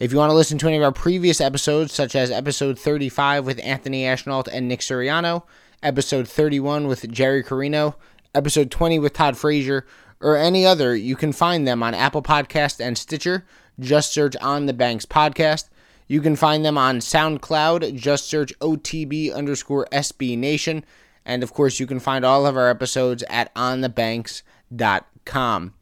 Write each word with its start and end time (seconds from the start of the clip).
If 0.00 0.10
you 0.12 0.18
want 0.18 0.30
to 0.30 0.34
listen 0.34 0.56
to 0.56 0.66
any 0.66 0.78
of 0.78 0.82
our 0.82 0.92
previous 0.92 1.42
episodes, 1.42 1.92
such 1.92 2.16
as 2.16 2.30
episode 2.30 2.78
35 2.78 3.44
with 3.44 3.60
Anthony 3.62 4.04
Ashnault 4.04 4.48
and 4.50 4.66
Nick 4.66 4.80
Suriano, 4.80 5.42
episode 5.82 6.26
31 6.26 6.86
with 6.86 7.12
Jerry 7.12 7.42
Carino, 7.42 7.96
episode 8.34 8.70
20 8.70 8.98
with 8.98 9.12
Todd 9.12 9.36
Frazier, 9.36 9.84
or 10.18 10.38
any 10.38 10.64
other, 10.64 10.96
you 10.96 11.16
can 11.16 11.34
find 11.34 11.68
them 11.68 11.82
on 11.82 11.92
Apple 11.92 12.22
Podcast 12.22 12.80
and 12.80 12.96
Stitcher. 12.96 13.44
Just 13.78 14.14
search 14.14 14.34
On 14.36 14.64
the 14.64 14.72
Banks 14.72 15.04
Podcast. 15.04 15.68
You 16.08 16.22
can 16.22 16.34
find 16.34 16.64
them 16.64 16.78
on 16.78 17.00
SoundCloud. 17.00 17.94
Just 17.94 18.26
search 18.26 18.58
OTB 18.60 19.34
underscore 19.34 19.86
SB 19.92 20.38
Nation. 20.38 20.82
And 21.26 21.42
of 21.42 21.52
course, 21.52 21.78
you 21.78 21.86
can 21.86 22.00
find 22.00 22.24
all 22.24 22.46
of 22.46 22.56
our 22.56 22.70
episodes 22.70 23.22
at 23.28 23.54
onthebanks.com. 23.54 25.74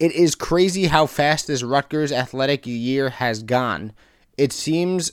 It 0.00 0.12
is 0.12 0.34
crazy 0.34 0.86
how 0.86 1.06
fast 1.06 1.46
this 1.46 1.62
Rutgers 1.62 2.10
athletic 2.10 2.66
year 2.66 3.10
has 3.10 3.44
gone. 3.44 3.92
It 4.36 4.52
seems 4.52 5.12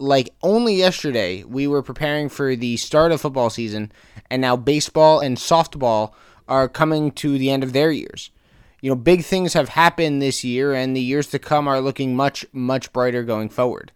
like 0.00 0.34
only 0.42 0.74
yesterday 0.74 1.44
we 1.44 1.68
were 1.68 1.82
preparing 1.82 2.28
for 2.28 2.56
the 2.56 2.76
start 2.78 3.12
of 3.12 3.20
football 3.20 3.48
season, 3.48 3.92
and 4.28 4.42
now 4.42 4.56
baseball 4.56 5.20
and 5.20 5.36
softball 5.36 6.12
are 6.48 6.68
coming 6.68 7.12
to 7.12 7.38
the 7.38 7.50
end 7.50 7.62
of 7.62 7.72
their 7.72 7.92
years. 7.92 8.30
You 8.80 8.90
know, 8.90 8.96
big 8.96 9.24
things 9.24 9.52
have 9.52 9.70
happened 9.70 10.20
this 10.20 10.42
year, 10.42 10.74
and 10.74 10.96
the 10.96 11.00
years 11.00 11.28
to 11.28 11.38
come 11.38 11.68
are 11.68 11.80
looking 11.80 12.16
much, 12.16 12.44
much 12.52 12.92
brighter 12.92 13.22
going 13.22 13.48
forward. 13.48 13.92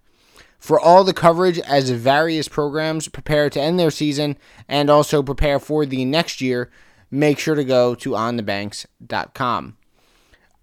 For 0.56 0.78
all 0.78 1.02
the 1.02 1.12
coverage 1.12 1.58
as 1.58 1.91
various 1.91 2.46
programs 2.46 3.08
prepare 3.08 3.50
to 3.50 3.61
end 3.61 3.80
their 3.80 3.91
season 3.91 4.39
and 4.68 4.89
also 4.89 5.20
prepare 5.20 5.58
for 5.58 5.84
the 5.84 6.05
next 6.05 6.41
year, 6.41 6.70
make 7.11 7.41
sure 7.41 7.56
to 7.56 7.64
go 7.64 7.96
to 7.96 8.11
onthebanks.com. 8.11 9.77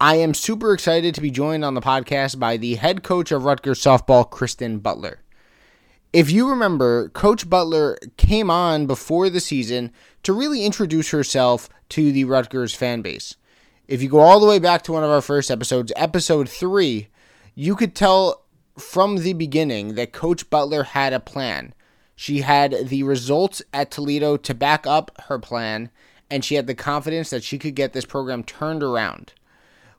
I 0.01 0.15
am 0.15 0.33
super 0.33 0.73
excited 0.73 1.13
to 1.15 1.21
be 1.21 1.29
joined 1.29 1.65
on 1.65 1.73
the 1.73 1.81
podcast 1.81 2.39
by 2.39 2.55
the 2.55 2.75
head 2.75 3.03
coach 3.03 3.33
of 3.33 3.43
Rutgers 3.43 3.81
softball, 3.81 4.29
Kristen 4.29 4.79
Butler. 4.79 5.19
If 6.13 6.31
you 6.31 6.49
remember, 6.49 7.09
Coach 7.09 7.49
Butler 7.49 7.99
came 8.15 8.49
on 8.49 8.85
before 8.85 9.29
the 9.29 9.41
season 9.41 9.91
to 10.23 10.31
really 10.31 10.63
introduce 10.63 11.09
herself 11.09 11.67
to 11.89 12.13
the 12.13 12.23
Rutgers 12.23 12.73
fan 12.73 13.01
base. 13.01 13.35
If 13.89 14.01
you 14.01 14.07
go 14.07 14.19
all 14.19 14.39
the 14.39 14.47
way 14.47 14.57
back 14.57 14.83
to 14.83 14.93
one 14.93 15.03
of 15.03 15.09
our 15.09 15.19
first 15.19 15.51
episodes, 15.51 15.91
episode 15.97 16.47
three, 16.47 17.09
you 17.53 17.75
could 17.75 17.93
tell 17.93 18.45
from 18.77 19.17
the 19.17 19.33
beginning 19.33 19.95
that 19.95 20.13
Coach 20.13 20.49
Butler 20.49 20.83
had 20.83 21.11
a 21.11 21.19
plan. 21.19 21.73
She 22.15 22.39
had 22.39 22.87
the 22.87 23.03
results 23.03 23.61
at 23.73 23.91
Toledo 23.91 24.37
to 24.37 24.53
back 24.53 24.87
up 24.87 25.11
her 25.27 25.39
plan, 25.39 25.89
and 26.31 26.45
she 26.45 26.55
had 26.55 26.67
the 26.67 26.73
confidence 26.73 27.31
that 27.31 27.43
she 27.43 27.59
could 27.59 27.75
get 27.75 27.91
this 27.91 28.05
program 28.05 28.45
turned 28.45 28.81
around. 28.81 29.33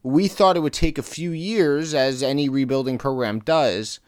We 0.03 0.29
thought 0.29 0.57
it 0.57 0.61
would 0.61 0.73
take 0.73 0.99
a 0.99 1.03
few 1.03 1.31
years, 1.31 1.93
as 1.93 2.23
any 2.23 2.49
rebuilding 2.49 2.99
program 2.99 3.41
does. 3.41 4.01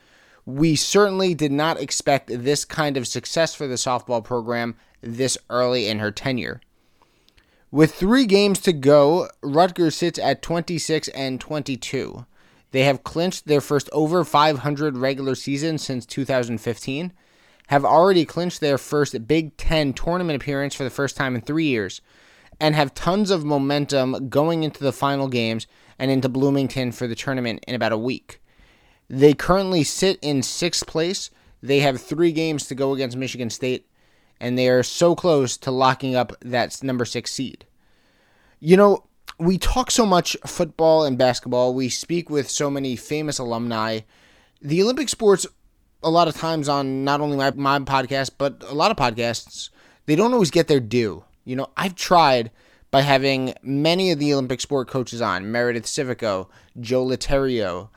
We 0.46 0.74
certainly 0.74 1.34
did 1.34 1.52
not 1.52 1.80
expect 1.80 2.28
this 2.28 2.64
kind 2.64 2.96
of 2.96 3.06
success 3.06 3.54
for 3.54 3.66
the 3.66 3.74
softball 3.74 4.24
program 4.24 4.76
this 5.02 5.36
early 5.50 5.88
in 5.88 5.98
her 5.98 6.10
tenure. 6.10 6.60
With 7.70 7.94
three 7.94 8.26
games 8.26 8.58
to 8.60 8.72
go, 8.72 9.28
Rutgers 9.42 9.96
sits 9.96 10.18
at 10.18 10.42
26 10.42 11.08
and 11.08 11.40
22. 11.40 12.26
They 12.70 12.84
have 12.84 13.04
clinched 13.04 13.46
their 13.46 13.60
first 13.60 13.88
over 13.92 14.24
500 14.24 14.96
regular 14.96 15.34
season 15.34 15.78
since 15.78 16.06
2015, 16.06 17.12
have 17.68 17.84
already 17.84 18.24
clinched 18.24 18.60
their 18.60 18.78
first 18.78 19.26
Big 19.26 19.56
Ten 19.56 19.92
tournament 19.92 20.36
appearance 20.36 20.74
for 20.74 20.84
the 20.84 20.90
first 20.90 21.16
time 21.16 21.34
in 21.34 21.40
three 21.40 21.66
years, 21.66 22.00
and 22.60 22.74
have 22.74 22.94
tons 22.94 23.30
of 23.30 23.44
momentum 23.44 24.28
going 24.28 24.62
into 24.62 24.82
the 24.82 24.92
final 24.92 25.28
games 25.28 25.66
and 26.02 26.10
into 26.10 26.28
Bloomington 26.28 26.90
for 26.90 27.06
the 27.06 27.14
tournament 27.14 27.64
in 27.68 27.76
about 27.76 27.92
a 27.92 27.96
week. 27.96 28.42
They 29.08 29.34
currently 29.34 29.84
sit 29.84 30.18
in 30.20 30.42
sixth 30.42 30.84
place. 30.84 31.30
They 31.62 31.78
have 31.78 32.00
three 32.00 32.32
games 32.32 32.66
to 32.66 32.74
go 32.74 32.92
against 32.92 33.16
Michigan 33.16 33.50
State, 33.50 33.88
and 34.40 34.58
they 34.58 34.68
are 34.68 34.82
so 34.82 35.14
close 35.14 35.56
to 35.58 35.70
locking 35.70 36.16
up 36.16 36.32
that 36.40 36.82
number 36.82 37.04
six 37.04 37.32
seed. 37.32 37.66
You 38.58 38.76
know, 38.76 39.04
we 39.38 39.58
talk 39.58 39.92
so 39.92 40.04
much 40.04 40.36
football 40.44 41.04
and 41.04 41.16
basketball. 41.16 41.72
We 41.72 41.88
speak 41.88 42.28
with 42.28 42.50
so 42.50 42.68
many 42.68 42.96
famous 42.96 43.38
alumni. 43.38 44.00
The 44.60 44.82
Olympic 44.82 45.08
sports, 45.08 45.46
a 46.02 46.10
lot 46.10 46.26
of 46.26 46.34
times 46.34 46.68
on 46.68 47.04
not 47.04 47.20
only 47.20 47.36
my, 47.36 47.52
my 47.52 47.78
podcast, 47.78 48.32
but 48.38 48.60
a 48.66 48.74
lot 48.74 48.90
of 48.90 48.96
podcasts, 48.96 49.70
they 50.06 50.16
don't 50.16 50.32
always 50.32 50.50
get 50.50 50.66
their 50.66 50.80
due. 50.80 51.22
You 51.44 51.54
know, 51.54 51.68
I've 51.76 51.94
tried 51.94 52.50
by 52.92 53.00
having 53.00 53.54
many 53.62 54.10
of 54.10 54.18
the 54.18 54.32
Olympic 54.34 54.60
sport 54.60 54.86
coaches 54.86 55.22
on 55.22 55.50
Meredith 55.50 55.86
Civico, 55.86 56.48
Joe 56.78 57.04
Litterio, 57.04 57.88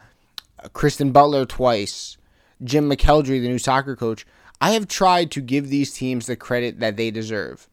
uh, 0.64 0.70
Kristen 0.70 1.12
Butler 1.12 1.46
twice, 1.46 2.18
Jim 2.64 2.90
McElderry, 2.90 3.42
the 3.42 3.50
new 3.50 3.60
soccer 3.60 3.98
coach. 3.98 4.26
I 4.62 4.72
have 4.72 4.88
tried 4.88 5.32
to 5.32 5.42
give 5.42 5.68
these 5.68 5.94
teams 5.94 6.26
the 6.26 6.38
credit 6.38 6.80
that 6.80 6.96
they 6.96 7.12
deserve. 7.12 7.68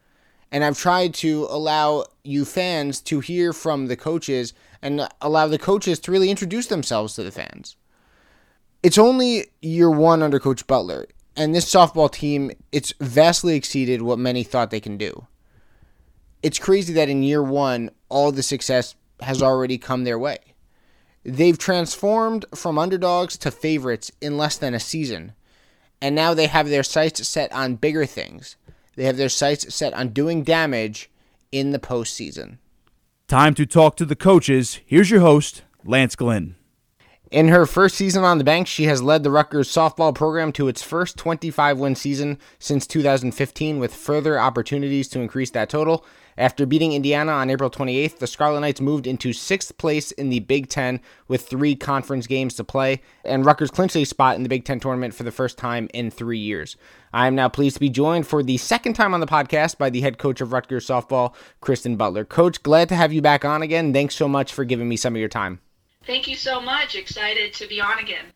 And 0.50 0.64
I've 0.64 0.76
tried 0.76 1.14
to 1.14 1.46
allow 1.48 2.06
you 2.24 2.44
fans 2.44 3.00
to 3.02 3.20
hear 3.20 3.52
from 3.52 3.86
the 3.86 3.96
coaches 3.96 4.52
and 4.82 5.08
allow 5.20 5.46
the 5.46 5.60
coaches 5.60 6.00
to 6.00 6.12
really 6.12 6.28
introduce 6.28 6.66
themselves 6.66 7.14
to 7.14 7.22
the 7.22 7.30
fans. 7.30 7.76
It's 8.82 8.98
only 8.98 9.46
year 9.62 9.88
one 9.88 10.24
under 10.24 10.40
Coach 10.40 10.66
Butler, 10.66 11.06
and 11.36 11.54
this 11.54 11.72
softball 11.72 12.10
team, 12.10 12.50
it's 12.72 12.92
vastly 13.00 13.54
exceeded 13.54 14.02
what 14.02 14.18
many 14.18 14.42
thought 14.42 14.72
they 14.72 14.80
can 14.80 14.96
do 14.96 15.28
it's 16.42 16.58
crazy 16.58 16.92
that 16.94 17.08
in 17.08 17.22
year 17.22 17.42
one, 17.42 17.90
all 18.08 18.32
the 18.32 18.42
success 18.42 18.94
has 19.20 19.42
already 19.42 19.78
come 19.78 20.04
their 20.04 20.18
way. 20.18 20.38
They've 21.24 21.58
transformed 21.58 22.44
from 22.54 22.78
underdogs 22.78 23.36
to 23.38 23.50
favorites 23.50 24.10
in 24.20 24.36
less 24.36 24.56
than 24.56 24.74
a 24.74 24.80
season. 24.80 25.32
And 26.00 26.16
now 26.16 26.34
they 26.34 26.48
have 26.48 26.68
their 26.68 26.82
sights 26.82 27.26
set 27.28 27.52
on 27.52 27.76
bigger 27.76 28.06
things. 28.06 28.56
They 28.96 29.04
have 29.04 29.16
their 29.16 29.28
sights 29.28 29.72
set 29.72 29.94
on 29.94 30.08
doing 30.08 30.42
damage 30.42 31.10
in 31.52 31.70
the 31.70 31.78
postseason. 31.78 32.58
Time 33.28 33.54
to 33.54 33.64
talk 33.64 33.96
to 33.96 34.04
the 34.04 34.16
coaches. 34.16 34.80
Here's 34.84 35.10
your 35.10 35.20
host, 35.20 35.62
Lance 35.84 36.16
Glynn. 36.16 36.56
In 37.30 37.48
her 37.48 37.64
first 37.64 37.94
season 37.94 38.24
on 38.24 38.36
the 38.36 38.44
bank, 38.44 38.66
she 38.66 38.84
has 38.84 39.00
led 39.00 39.22
the 39.22 39.30
Rutgers 39.30 39.72
softball 39.72 40.14
program 40.14 40.52
to 40.52 40.68
its 40.68 40.82
first 40.82 41.16
25 41.16 41.78
win 41.78 41.94
season 41.94 42.38
since 42.58 42.86
2015, 42.86 43.78
with 43.78 43.94
further 43.94 44.38
opportunities 44.38 45.08
to 45.08 45.20
increase 45.20 45.50
that 45.52 45.70
total. 45.70 46.04
After 46.38 46.64
beating 46.64 46.92
Indiana 46.92 47.32
on 47.32 47.50
April 47.50 47.70
28th, 47.70 48.18
the 48.18 48.26
Scarlet 48.26 48.60
Knights 48.60 48.80
moved 48.80 49.06
into 49.06 49.32
sixth 49.32 49.76
place 49.76 50.10
in 50.12 50.30
the 50.30 50.40
Big 50.40 50.68
Ten 50.68 51.00
with 51.28 51.46
three 51.46 51.74
conference 51.74 52.26
games 52.26 52.54
to 52.54 52.64
play, 52.64 53.02
and 53.24 53.44
Rutgers 53.44 53.70
clinched 53.70 53.96
a 53.96 54.04
spot 54.04 54.36
in 54.36 54.42
the 54.42 54.48
Big 54.48 54.64
Ten 54.64 54.80
tournament 54.80 55.14
for 55.14 55.24
the 55.24 55.30
first 55.30 55.58
time 55.58 55.88
in 55.92 56.10
three 56.10 56.38
years. 56.38 56.76
I 57.12 57.26
am 57.26 57.34
now 57.34 57.48
pleased 57.48 57.76
to 57.76 57.80
be 57.80 57.90
joined 57.90 58.26
for 58.26 58.42
the 58.42 58.56
second 58.56 58.94
time 58.94 59.12
on 59.12 59.20
the 59.20 59.26
podcast 59.26 59.76
by 59.76 59.90
the 59.90 60.00
head 60.00 60.16
coach 60.16 60.40
of 60.40 60.52
Rutgers 60.52 60.86
softball, 60.86 61.34
Kristen 61.60 61.96
Butler. 61.96 62.24
Coach, 62.24 62.62
glad 62.62 62.88
to 62.88 62.96
have 62.96 63.12
you 63.12 63.20
back 63.20 63.44
on 63.44 63.60
again. 63.60 63.92
Thanks 63.92 64.14
so 64.14 64.26
much 64.26 64.52
for 64.52 64.64
giving 64.64 64.88
me 64.88 64.96
some 64.96 65.14
of 65.14 65.20
your 65.20 65.28
time. 65.28 65.60
Thank 66.06 66.26
you 66.26 66.36
so 66.36 66.60
much. 66.60 66.96
Excited 66.96 67.52
to 67.54 67.68
be 67.68 67.80
on 67.80 67.98
again. 67.98 68.32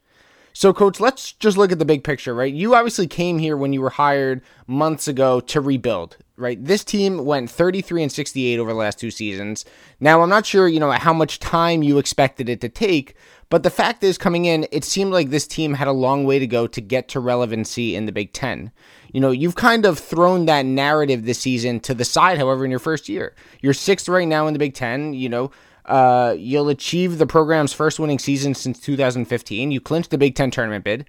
So, 0.58 0.72
coach, 0.72 1.00
let's 1.00 1.32
just 1.32 1.58
look 1.58 1.70
at 1.70 1.78
the 1.78 1.84
big 1.84 2.02
picture, 2.02 2.34
right? 2.34 2.50
You 2.50 2.74
obviously 2.74 3.06
came 3.06 3.38
here 3.38 3.58
when 3.58 3.74
you 3.74 3.82
were 3.82 3.90
hired 3.90 4.40
months 4.66 5.06
ago 5.06 5.38
to 5.38 5.60
rebuild, 5.60 6.16
right? 6.38 6.56
This 6.64 6.82
team 6.82 7.26
went 7.26 7.50
33 7.50 8.04
and 8.04 8.10
68 8.10 8.58
over 8.58 8.70
the 8.70 8.78
last 8.78 8.98
two 8.98 9.10
seasons. 9.10 9.66
Now, 10.00 10.22
I'm 10.22 10.30
not 10.30 10.46
sure, 10.46 10.66
you 10.66 10.80
know, 10.80 10.90
how 10.92 11.12
much 11.12 11.40
time 11.40 11.82
you 11.82 11.98
expected 11.98 12.48
it 12.48 12.62
to 12.62 12.70
take, 12.70 13.16
but 13.50 13.64
the 13.64 13.70
fact 13.70 14.02
is, 14.02 14.16
coming 14.16 14.46
in, 14.46 14.66
it 14.72 14.82
seemed 14.84 15.12
like 15.12 15.28
this 15.28 15.46
team 15.46 15.74
had 15.74 15.88
a 15.88 15.92
long 15.92 16.24
way 16.24 16.38
to 16.38 16.46
go 16.46 16.66
to 16.66 16.80
get 16.80 17.08
to 17.08 17.20
relevancy 17.20 17.94
in 17.94 18.06
the 18.06 18.12
Big 18.12 18.32
Ten. 18.32 18.72
You 19.12 19.20
know, 19.20 19.32
you've 19.32 19.56
kind 19.56 19.84
of 19.84 19.98
thrown 19.98 20.46
that 20.46 20.64
narrative 20.64 21.26
this 21.26 21.40
season 21.40 21.80
to 21.80 21.92
the 21.92 22.06
side, 22.06 22.38
however, 22.38 22.64
in 22.64 22.70
your 22.70 22.80
first 22.80 23.10
year. 23.10 23.34
You're 23.60 23.74
sixth 23.74 24.08
right 24.08 24.26
now 24.26 24.46
in 24.46 24.54
the 24.54 24.58
Big 24.58 24.72
Ten. 24.72 25.12
You 25.12 25.28
know, 25.28 25.50
uh, 25.86 26.34
you'll 26.36 26.68
achieve 26.68 27.18
the 27.18 27.26
program's 27.26 27.72
first 27.72 27.98
winning 27.98 28.18
season 28.18 28.54
since 28.54 28.80
2015. 28.80 29.70
You 29.70 29.80
clinched 29.80 30.10
the 30.10 30.18
Big 30.18 30.34
Ten 30.34 30.50
tournament 30.50 30.84
bid. 30.84 31.08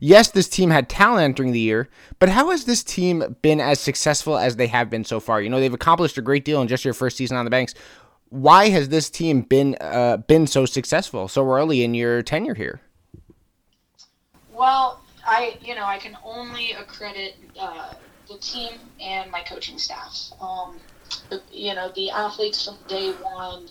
Yes, 0.00 0.30
this 0.30 0.48
team 0.48 0.70
had 0.70 0.88
talent 0.88 1.24
entering 1.24 1.52
the 1.52 1.60
year, 1.60 1.88
but 2.18 2.28
how 2.28 2.50
has 2.50 2.64
this 2.64 2.82
team 2.82 3.36
been 3.42 3.60
as 3.60 3.80
successful 3.80 4.36
as 4.36 4.56
they 4.56 4.66
have 4.66 4.90
been 4.90 5.04
so 5.04 5.20
far? 5.20 5.40
You 5.40 5.48
know, 5.48 5.60
they've 5.60 5.72
accomplished 5.72 6.18
a 6.18 6.22
great 6.22 6.44
deal 6.44 6.60
in 6.60 6.68
just 6.68 6.84
your 6.84 6.94
first 6.94 7.16
season 7.16 7.36
on 7.36 7.44
the 7.44 7.50
banks. 7.50 7.74
Why 8.30 8.68
has 8.70 8.88
this 8.88 9.08
team 9.08 9.42
been 9.42 9.76
uh, 9.80 10.18
been 10.18 10.46
so 10.48 10.66
successful 10.66 11.28
so 11.28 11.48
early 11.48 11.84
in 11.84 11.94
your 11.94 12.22
tenure 12.22 12.54
here? 12.54 12.80
Well, 14.52 15.00
I 15.24 15.56
you 15.62 15.76
know 15.76 15.84
I 15.84 15.98
can 15.98 16.16
only 16.24 16.72
accredit 16.72 17.36
uh, 17.58 17.94
the 18.28 18.38
team 18.38 18.72
and 19.00 19.30
my 19.30 19.42
coaching 19.42 19.78
staff. 19.78 20.32
Um, 20.40 20.80
you 21.52 21.74
know 21.74 21.92
the 21.94 22.10
athletes 22.10 22.64
from 22.64 22.76
day 22.88 23.12
one 23.12 23.68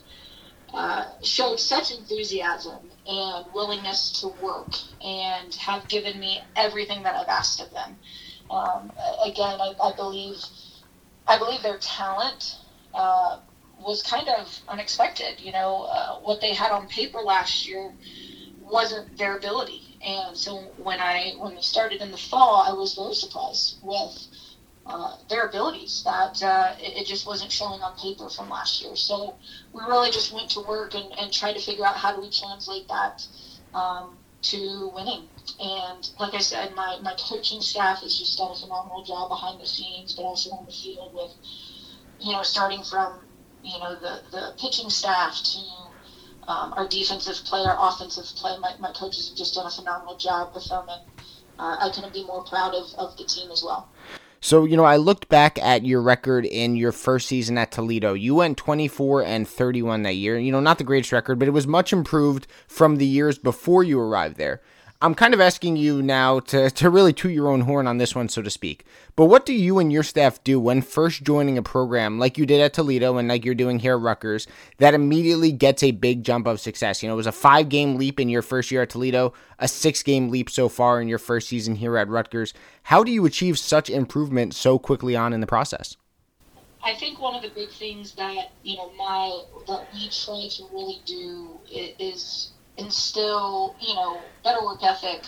uh, 0.75 1.06
showed 1.24 1.57
such 1.57 1.92
enthusiasm 1.92 2.77
and 3.07 3.45
willingness 3.54 4.19
to 4.19 4.27
work 4.44 4.74
and 5.01 5.56
have 5.56 5.88
given 5.88 6.19
me 6.19 6.42
everything 6.57 7.01
that 7.04 7.16
I've 7.16 7.30
asked 7.30 7.62
of 7.62 7.72
them. 7.72 7.95
Um, 8.50 8.92
again, 9.24 9.62
I, 9.62 9.74
I, 9.81 9.95
believe 9.95 10.36
I 11.27 11.38
believe 11.38 11.63
their 11.63 11.77
talent 11.77 12.57
uh, 12.94 13.39
was 13.80 14.04
kind 14.04 14.27
of 14.27 14.60
unexpected. 14.68 15.39
You 15.39 15.54
know, 15.54 15.83
uh, 15.83 16.19
what 16.19 16.42
they 16.42 16.54
had 16.54 16.72
on 16.72 16.88
paper 16.88 17.19
last 17.19 17.66
year 17.66 17.94
wasn't 18.60 19.18
their 19.18 19.38
ability, 19.38 19.98
and 20.06 20.36
so 20.36 20.57
when 20.78 21.00
I 21.00 21.36
when 21.38 21.56
we 21.56 21.62
started 21.62 22.01
in 22.01 22.12
the 22.12 22.18
fall, 22.18 22.66
I 22.68 22.74
was 22.74 22.95
very 22.95 23.16
surprised 23.16 23.78
with 23.81 24.28
uh, 24.86 25.18
their 25.30 25.48
abilities 25.48 26.04
that 26.04 26.42
uh, 26.44 26.76
it, 26.80 27.02
it, 27.02 27.08
just 27.08 27.26
wasn't 27.26 27.52
showing 27.52 27.82
on 27.82 27.98
paper 27.98 28.30
from 28.30 28.50
last 28.50 28.84
year. 28.84 28.96
So 28.96 29.36
we 29.74 29.82
really 29.82 30.12
just 30.12 30.32
went 30.32 30.50
to 30.52 30.62
work 30.62 30.94
and, 30.94 31.12
and 31.20 31.34
tried 31.34 31.54
to 31.54 31.60
figure 31.60 31.86
out 31.86 31.96
how 31.96 32.16
do 32.16 32.22
we 32.22 32.30
translate 32.30 32.88
that 32.88 33.26
um, 33.74 34.16
to 34.44 34.92
winning. 34.94 35.28
And 35.60 36.08
like 36.20 36.36
I 36.36 36.40
said, 36.40 36.76
my, 36.76 37.00
my 37.02 37.16
coaching 37.18 37.62
staff 37.62 38.02
has 38.02 38.18
just 38.18 38.38
done 38.38 38.52
a 38.52 38.56
phenomenal 38.56 39.04
job 39.04 39.30
behind 39.30 39.60
the 39.60 39.66
scenes, 39.66 40.14
but 40.14 40.22
also 40.22 40.52
on 40.52 40.66
the 40.68 40.72
field 40.72 41.16
with, 41.16 41.31
you 42.20 42.34
know, 42.34 42.44
starting 42.44 42.84
from, 42.84 43.22
you 43.64 43.80
know, 43.80 43.96
the, 43.96 44.22
the 44.30 44.54
pitching 44.60 44.92
staff 44.92 45.42
to 45.44 45.60
um, 46.48 46.74
our 46.74 46.88
defensive 46.88 47.44
play, 47.46 47.62
our 47.62 47.78
offensive 47.80 48.26
play. 48.38 48.56
My, 48.60 48.76
my 48.80 48.92
coaches 48.92 49.30
have 49.30 49.38
just 49.38 49.56
done 49.56 49.66
a 49.66 49.72
phenomenal 49.72 50.16
job 50.18 50.54
with 50.54 50.66
them, 50.66 50.86
and 50.88 51.02
uh, 51.58 51.78
I 51.80 51.90
couldn't 51.94 52.14
be 52.14 52.24
more 52.24 52.44
proud 52.44 52.76
of, 52.76 52.94
of 53.00 53.18
the 53.18 53.24
team 53.24 53.50
as 53.50 53.64
well. 53.64 53.90
So, 54.45 54.63
you 54.63 54.77
know, 54.77 54.83
I 54.83 54.97
looked 54.97 55.27
back 55.27 55.57
at 55.57 55.88
your 55.88 56.03
record 56.03 56.45
in 56.45 56.75
your 56.75 56.92
first 56.92 57.27
season 57.27 57.57
at 57.57 57.71
Toledo. 57.71 58.13
You 58.13 58.36
went 58.36 58.59
24 58.59 59.24
and 59.24 59.47
31 59.47 60.03
that 60.03 60.18
year. 60.18 60.38
You 60.38 60.51
know, 60.51 60.59
not 60.59 60.77
the 60.77 60.83
greatest 60.83 61.12
record, 61.12 61.39
but 61.39 61.47
it 61.47 61.51
was 61.51 61.65
much 61.65 61.92
improved 61.92 62.45
from 62.68 62.97
the 62.97 63.07
years 63.07 63.39
before 63.39 63.83
you 63.83 64.00
arrived 64.00 64.38
there. 64.38 64.62
I'm 65.01 65.13
kind 65.13 65.33
of 65.33 65.42
asking 65.42 65.75
you 65.75 66.01
now 66.01 66.39
to, 66.39 66.71
to 66.71 66.89
really 66.89 67.12
toot 67.12 67.33
your 67.33 67.50
own 67.50 67.62
horn 67.62 67.86
on 67.86 67.97
this 67.97 68.15
one, 68.15 68.30
so 68.30 68.42
to 68.42 68.50
speak. 68.50 68.86
But 69.18 69.25
what 69.25 69.45
do 69.45 69.53
you 69.53 69.77
and 69.77 69.92
your 69.92 70.03
staff 70.03 70.42
do 70.44 70.57
when 70.57 70.81
first 70.81 71.24
joining 71.24 71.57
a 71.57 71.62
program 71.62 72.18
like 72.18 72.38
you 72.38 72.45
did 72.45 72.62
at 72.62 72.74
Toledo 72.74 73.18
and 73.18 73.27
like 73.27 73.44
you're 73.44 73.56
doing 73.56 73.80
here 73.80 73.95
at 73.95 74.01
Rutgers 74.01 74.47
that 74.77 74.94
immediately 74.94 75.51
gets 75.51 75.83
a 75.83 75.92
big 75.92 76.24
jump 76.24 76.47
of 76.47 76.62
success? 76.62 77.03
You 77.03 77.09
know, 77.09 77.13
it 77.13 77.18
was 77.18 77.27
a 77.27 77.33
five 77.33 77.68
game 77.68 77.97
leap 77.97 78.21
in 78.21 78.30
your 78.30 78.42
first 78.42 78.71
year 78.71 78.83
at 78.83 78.89
Toledo, 78.89 79.33
a 79.59 79.68
six 79.68 80.01
game 80.01 80.30
leap 80.30 80.50
so 80.50 80.69
far 80.69 81.01
in 81.01 81.09
your 81.09 81.19
first 81.19 81.50
season 81.50 81.75
here 81.75 81.97
at 81.97 82.07
Rutgers. 82.07 82.53
How 82.83 83.03
do 83.03 83.12
you 83.12 83.25
achieve 83.25 83.59
such 83.59 83.89
improvement 83.89 84.56
so 84.56 84.80
quickly 84.80 85.15
on 85.15 85.33
in 85.33 85.42
the 85.42 85.47
process? 85.47 85.97
I 86.81 86.94
think 86.94 87.19
one 87.19 87.36
of 87.36 87.42
the 87.42 87.50
big 87.50 87.69
things 87.69 88.13
that 88.13 88.51
you 88.63 88.77
know 88.77 88.92
my 88.97 89.42
that 89.68 89.88
we 89.94 90.07
try 90.07 90.47
to 90.47 90.63
really 90.71 91.01
do 91.06 91.59
is 92.00 92.51
instill, 92.77 93.75
you 93.80 93.94
know, 93.95 94.31
better 94.44 94.63
work 94.63 94.83
ethic 94.83 95.27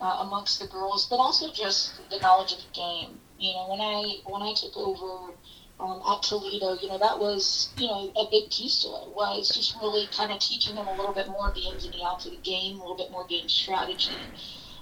uh, 0.00 0.16
amongst 0.20 0.58
the 0.58 0.66
girls, 0.66 1.06
but 1.06 1.16
also 1.18 1.50
just 1.50 2.00
the 2.10 2.18
knowledge 2.18 2.52
of 2.52 2.58
the 2.60 2.68
game. 2.74 3.20
You 3.38 3.54
know, 3.54 3.66
when 3.68 3.80
I 3.80 4.16
when 4.24 4.42
I 4.42 4.52
took 4.54 4.76
over 4.76 5.34
um, 5.78 6.00
at 6.10 6.22
Toledo, 6.22 6.74
you 6.74 6.88
know, 6.88 6.98
that 6.98 7.18
was 7.18 7.72
you 7.76 7.86
know 7.88 8.10
a 8.16 8.24
big 8.30 8.50
piece 8.50 8.82
to 8.82 8.88
it 8.88 9.08
was 9.14 9.48
just 9.48 9.74
really 9.80 10.08
kind 10.08 10.30
of 10.30 10.38
teaching 10.38 10.74
them 10.74 10.86
a 10.86 10.92
little 10.94 11.12
bit 11.12 11.26
more 11.26 11.48
of 11.48 11.54
the 11.54 11.66
ins 11.68 11.84
and 11.84 11.92
the 11.94 12.02
outs 12.04 12.24
of 12.26 12.32
the 12.32 12.38
game, 12.38 12.76
a 12.76 12.80
little 12.80 12.96
bit 12.96 13.10
more 13.10 13.24
game 13.24 13.48
strategy, 13.48 14.30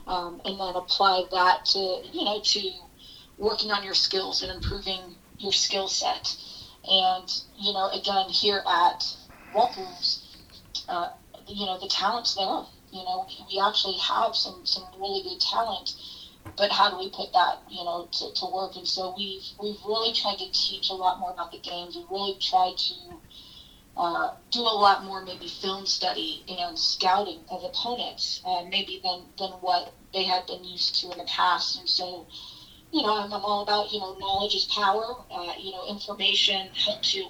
um, 0.07 0.41
and 0.45 0.59
then 0.61 0.75
apply 0.77 1.23
that 1.31 1.65
to 1.67 1.79
you 2.13 2.25
know 2.25 2.41
to 2.43 2.71
working 3.37 3.71
on 3.71 3.83
your 3.83 3.95
skills 3.95 4.43
and 4.43 4.51
improving 4.51 5.17
your 5.39 5.53
skill 5.53 5.89
set. 5.89 6.35
And 6.85 7.29
you 7.57 7.73
know, 7.73 7.89
again, 7.89 8.29
here 8.29 8.63
at 8.67 9.17
Rutgers, 9.55 10.21
uh, 10.89 11.09
you 11.49 11.67
know, 11.67 11.79
the 11.79 11.89
talent's 11.89 12.35
there. 12.35 12.63
You 12.91 13.05
know, 13.05 13.27
we 13.51 13.61
actually 13.61 13.97
have 13.99 14.35
some, 14.35 14.65
some 14.65 14.85
really 14.99 15.23
good 15.23 15.41
talent, 15.41 15.93
but 16.57 16.71
how 16.71 16.89
do 16.89 16.97
we 16.97 17.11
put 17.11 17.33
that, 17.33 17.59
you 17.69 17.85
know, 17.85 18.09
to, 18.11 18.33
to 18.33 18.47
work? 18.47 18.77
And 18.77 18.87
so 18.87 19.15
we've, 19.17 19.43
we've 19.61 19.77
really 19.87 20.15
tried 20.15 20.39
to 20.39 20.51
teach 20.53 20.89
a 20.91 20.95
lot 20.95 21.19
more 21.19 21.33
about 21.33 21.53
the 21.53 21.59
games. 21.59 21.97
We've 21.97 22.11
really 22.11 22.37
tried 22.41 22.77
to 22.79 22.95
uh, 23.97 24.35
do 24.51 24.61
a 24.61 24.77
lot 24.79 25.05
more 25.05 25.23
maybe 25.23 25.49
film 25.49 25.85
study 25.85 26.45
and 26.49 26.79
scouting 26.79 27.41
of 27.51 27.65
opponents, 27.65 28.41
uh, 28.47 28.63
maybe 28.63 29.01
than, 29.03 29.25
than 29.37 29.51
what 29.61 29.93
they 30.15 30.25
had 30.25 30.47
been 30.47 30.65
used 30.65 30.95
to 31.01 31.11
in 31.11 31.19
the 31.19 31.25
past. 31.25 31.79
And 31.79 31.89
so, 31.89 32.27
you 32.93 33.03
know, 33.03 33.13
I'm, 33.13 33.33
I'm 33.33 33.45
all 33.45 33.63
about, 33.63 33.93
you 33.93 33.99
know, 33.99 34.17
knowledge 34.19 34.55
is 34.55 34.65
power. 34.75 35.17
Uh, 35.31 35.53
you 35.59 35.73
know, 35.73 35.87
information 35.89 36.69
helps 36.75 37.15
you 37.15 37.27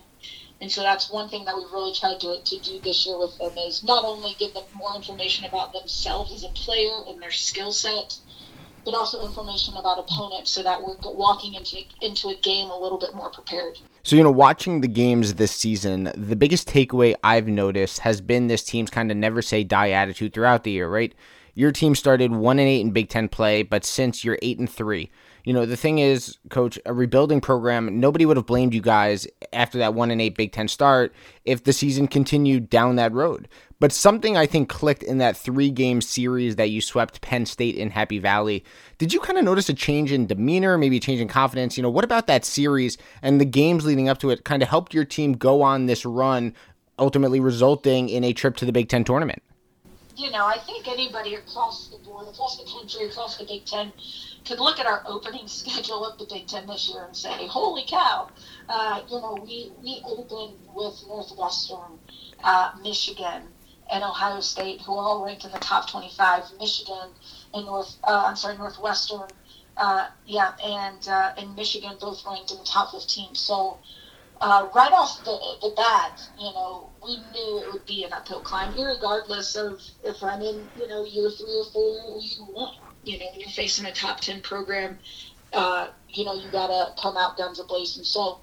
and 0.61 0.71
so 0.71 0.83
that's 0.83 1.11
one 1.11 1.29
thing 1.29 1.45
that 1.45 1.57
we've 1.57 1.71
really 1.73 1.95
tried 1.95 2.19
to, 2.21 2.43
to 2.43 2.59
do 2.59 2.81
this 2.81 3.07
year 3.07 3.19
with 3.19 3.39
them 3.39 3.57
is 3.59 3.85
not 3.85 4.05
only 4.05 4.35
give 4.39 4.55
them 4.55 4.65
more 4.75 4.95
information 4.97 5.45
about 5.45 5.73
themselves 5.73 6.33
as 6.33 6.45
a 6.45 6.49
player 6.49 7.03
and 7.07 7.23
their 7.23 7.31
skill 7.31 7.71
set, 7.71 8.19
but 8.85 8.95
also 8.95 9.25
information 9.25 9.75
about 9.77 9.99
opponents 9.99 10.51
so 10.51 10.63
that 10.63 10.83
we're 10.83 10.97
walking 11.05 11.55
into 11.55 11.79
into 12.01 12.29
a 12.29 12.37
game 12.37 12.71
a 12.71 12.79
little 12.79 12.99
bit 12.99 13.15
more 13.15 13.31
prepared. 13.31 13.79
So, 14.03 14.17
you 14.17 14.23
know, 14.23 14.31
watching 14.31 14.81
the 14.81 14.89
games 14.89 15.35
this 15.35 15.53
season, 15.53 16.11
the 16.17 16.37
biggest 16.37 16.69
takeaway 16.69 17.15
I've 17.23 17.47
noticed 17.47 18.01
has 18.01 18.21
been 18.21 18.47
this 18.47 18.65
team's 18.65 18.91
kind 18.91 19.11
of 19.11 19.17
never 19.17 19.43
say 19.43 19.63
die 19.63 19.91
attitude 19.91 20.33
throughout 20.33 20.65
the 20.65 20.71
year, 20.71 20.89
right? 20.89 21.15
Your 21.55 21.73
team 21.73 21.95
started 21.95 22.31
1 22.33 22.59
and 22.59 22.69
8 22.69 22.81
in 22.81 22.91
Big 22.93 23.09
10 23.09 23.29
play, 23.29 23.63
but 23.63 23.85
since 23.85 24.25
you're 24.25 24.39
8 24.41 24.61
and 24.61 24.71
3, 24.71 25.11
you 25.49 25.55
know, 25.55 25.65
the 25.65 25.79
thing 25.79 25.99
is, 25.99 26.37
coach, 26.51 26.79
a 26.85 26.93
rebuilding 26.93 27.41
program, 27.41 28.01
nobody 28.01 28.27
would 28.27 28.37
have 28.37 28.45
blamed 28.45 28.75
you 28.75 28.83
guys 28.83 29.27
after 29.51 29.79
that 29.79 29.95
1 29.95 30.11
and 30.11 30.21
8 30.21 30.37
Big 30.37 30.53
10 30.53 30.69
start 30.69 31.15
if 31.47 31.65
the 31.65 31.73
season 31.73 32.07
continued 32.07 32.69
down 32.69 32.97
that 32.97 33.15
road. 33.15 33.49
But 33.81 33.91
something 33.91 34.37
I 34.37 34.45
think 34.45 34.69
clicked 34.69 35.03
in 35.03 35.17
that 35.19 35.39
three 35.39 35.71
game 35.71 36.03
series 36.03 36.57
that 36.57 36.69
you 36.69 36.83
swept 36.83 37.23
Penn 37.23 37.47
State 37.47 37.77
in 37.77 37.89
Happy 37.89 38.19
Valley. 38.19 38.63
Did 38.99 39.15
you 39.15 39.21
kind 39.21 39.39
of 39.39 39.45
notice 39.47 39.71
a 39.71 39.73
change 39.73 40.13
in 40.13 40.27
demeanor, 40.27 40.77
maybe 40.77 40.99
a 40.99 41.01
change 41.01 41.23
in 41.23 41.29
confidence? 41.29 41.79
You 41.79 41.83
know, 41.83 41.89
what 41.89 42.05
about 42.05 42.27
that 42.27 42.45
series 42.45 42.99
and 43.23 43.41
the 43.41 43.47
games 43.47 43.87
leading 43.87 44.11
up 44.11 44.19
to 44.19 44.29
it 44.29 44.45
kind 44.45 44.63
of 44.63 44.69
helped 44.69 44.93
your 44.93 45.07
team 45.07 45.33
go 45.33 45.63
on 45.63 45.87
this 45.87 46.05
run, 46.05 46.55
ultimately 46.99 47.41
resulting 47.41 48.11
in 48.11 48.23
a 48.23 48.35
trip 48.35 48.57
to 48.57 48.67
the 48.67 48.73
Big 48.73 48.91
Ten 48.91 49.03
tournament? 49.03 49.43
You 50.19 50.33
know, 50.33 50.47
I 50.47 50.59
think 50.59 50.89
anybody 50.89 51.37
across 51.37 51.91
the 51.91 51.99
board, 51.99 52.27
across 52.27 52.59
the 52.59 52.69
country, 52.69 53.07
across 53.07 53.37
the 53.37 53.45
Big 53.45 53.65
Ten, 53.67 53.93
could 54.45 54.59
look 54.59 54.81
at 54.81 54.87
our 54.87 55.05
opening 55.07 55.47
schedule 55.61 56.05
of 56.05 56.19
the 56.19 56.25
Big 56.25 56.49
Ten 56.49 56.67
this 56.67 56.89
year 56.89 57.05
and 57.05 57.17
say, 57.17 57.47
"Holy 57.47 57.85
cow!" 57.87 58.29
Uh, 58.69 59.03
you 59.09 59.21
know, 59.21 59.39
we 59.41 59.71
we 59.81 60.03
opened 60.05 60.59
with 60.75 61.05
Northwestern, 61.07 62.01
uh, 62.43 62.73
Michigan, 62.83 63.55
and 63.93 64.03
Ohio 64.03 64.41
State, 64.41 64.81
who 64.81 64.93
are 64.95 65.05
all 65.05 65.25
ranked 65.25 65.45
in 65.45 65.53
the 65.53 65.59
top 65.59 65.89
25. 65.89 66.43
Michigan 66.59 67.11
and 67.55 67.67
North, 67.67 67.97
uh, 68.03 68.25
I'm 68.27 68.35
sorry, 68.35 68.59
Northwestern, 68.59 69.29
uh, 69.77 70.09
yeah, 70.27 70.51
and 70.65 71.07
uh, 71.07 71.33
and 71.39 71.55
Michigan 71.55 71.97
both 72.01 72.27
ranked 72.27 72.51
in 72.51 72.59
the 72.59 72.65
top 72.65 72.91
15. 72.91 73.37
So. 73.37 73.79
Uh, 74.41 74.69
right 74.75 74.93
off 74.93 75.25
the, 75.25 75.37
the 75.63 75.75
bat, 75.75 76.21
you 76.39 76.53
know, 76.53 76.91
we 77.03 77.17
knew 77.33 77.63
it 77.65 77.73
would 77.73 77.87
be 77.87 78.05
an 78.05 78.13
uphill 78.13 78.41
climb, 78.41 78.73
regardless 78.73 79.57
of 79.57 79.81
if 80.05 80.23
I'm 80.23 80.41
in, 80.43 80.69
you 80.77 80.87
know, 80.87 81.05
year 81.05 81.31
three 81.31 81.57
or 81.59 81.65
four 81.73 82.21
year 82.21 82.45
one 82.53 82.75
you 83.09 83.19
know, 83.19 83.27
when 83.31 83.41
you're 83.41 83.49
facing 83.51 83.87
a 83.87 83.93
top 83.93 84.21
10 84.21 84.43
program, 84.43 84.99
uh, 85.53 85.89
you 86.11 86.25
know, 86.25 86.35
you 86.35 86.51
got 86.51 86.67
to 86.69 87.01
come 87.01 87.17
out 87.17 87.37
guns 87.37 87.59
a-blazing. 87.59 88.05
So, 88.05 88.41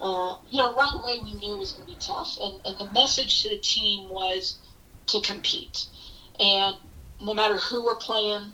uh, 0.00 0.36
you 0.50 0.58
know, 0.58 0.74
right 0.74 0.92
away 0.94 1.20
we 1.22 1.34
knew 1.34 1.54
it 1.54 1.58
was 1.58 1.72
going 1.72 1.88
to 1.88 1.94
be 1.94 1.98
tough. 1.98 2.36
And, 2.40 2.60
and 2.64 2.78
the 2.78 2.92
message 2.92 3.42
to 3.42 3.48
the 3.48 3.58
team 3.58 4.10
was 4.10 4.58
to 5.06 5.20
compete. 5.20 5.86
And 6.38 6.76
no 7.20 7.32
matter 7.32 7.56
who 7.56 7.84
we're 7.84 7.96
playing, 7.96 8.52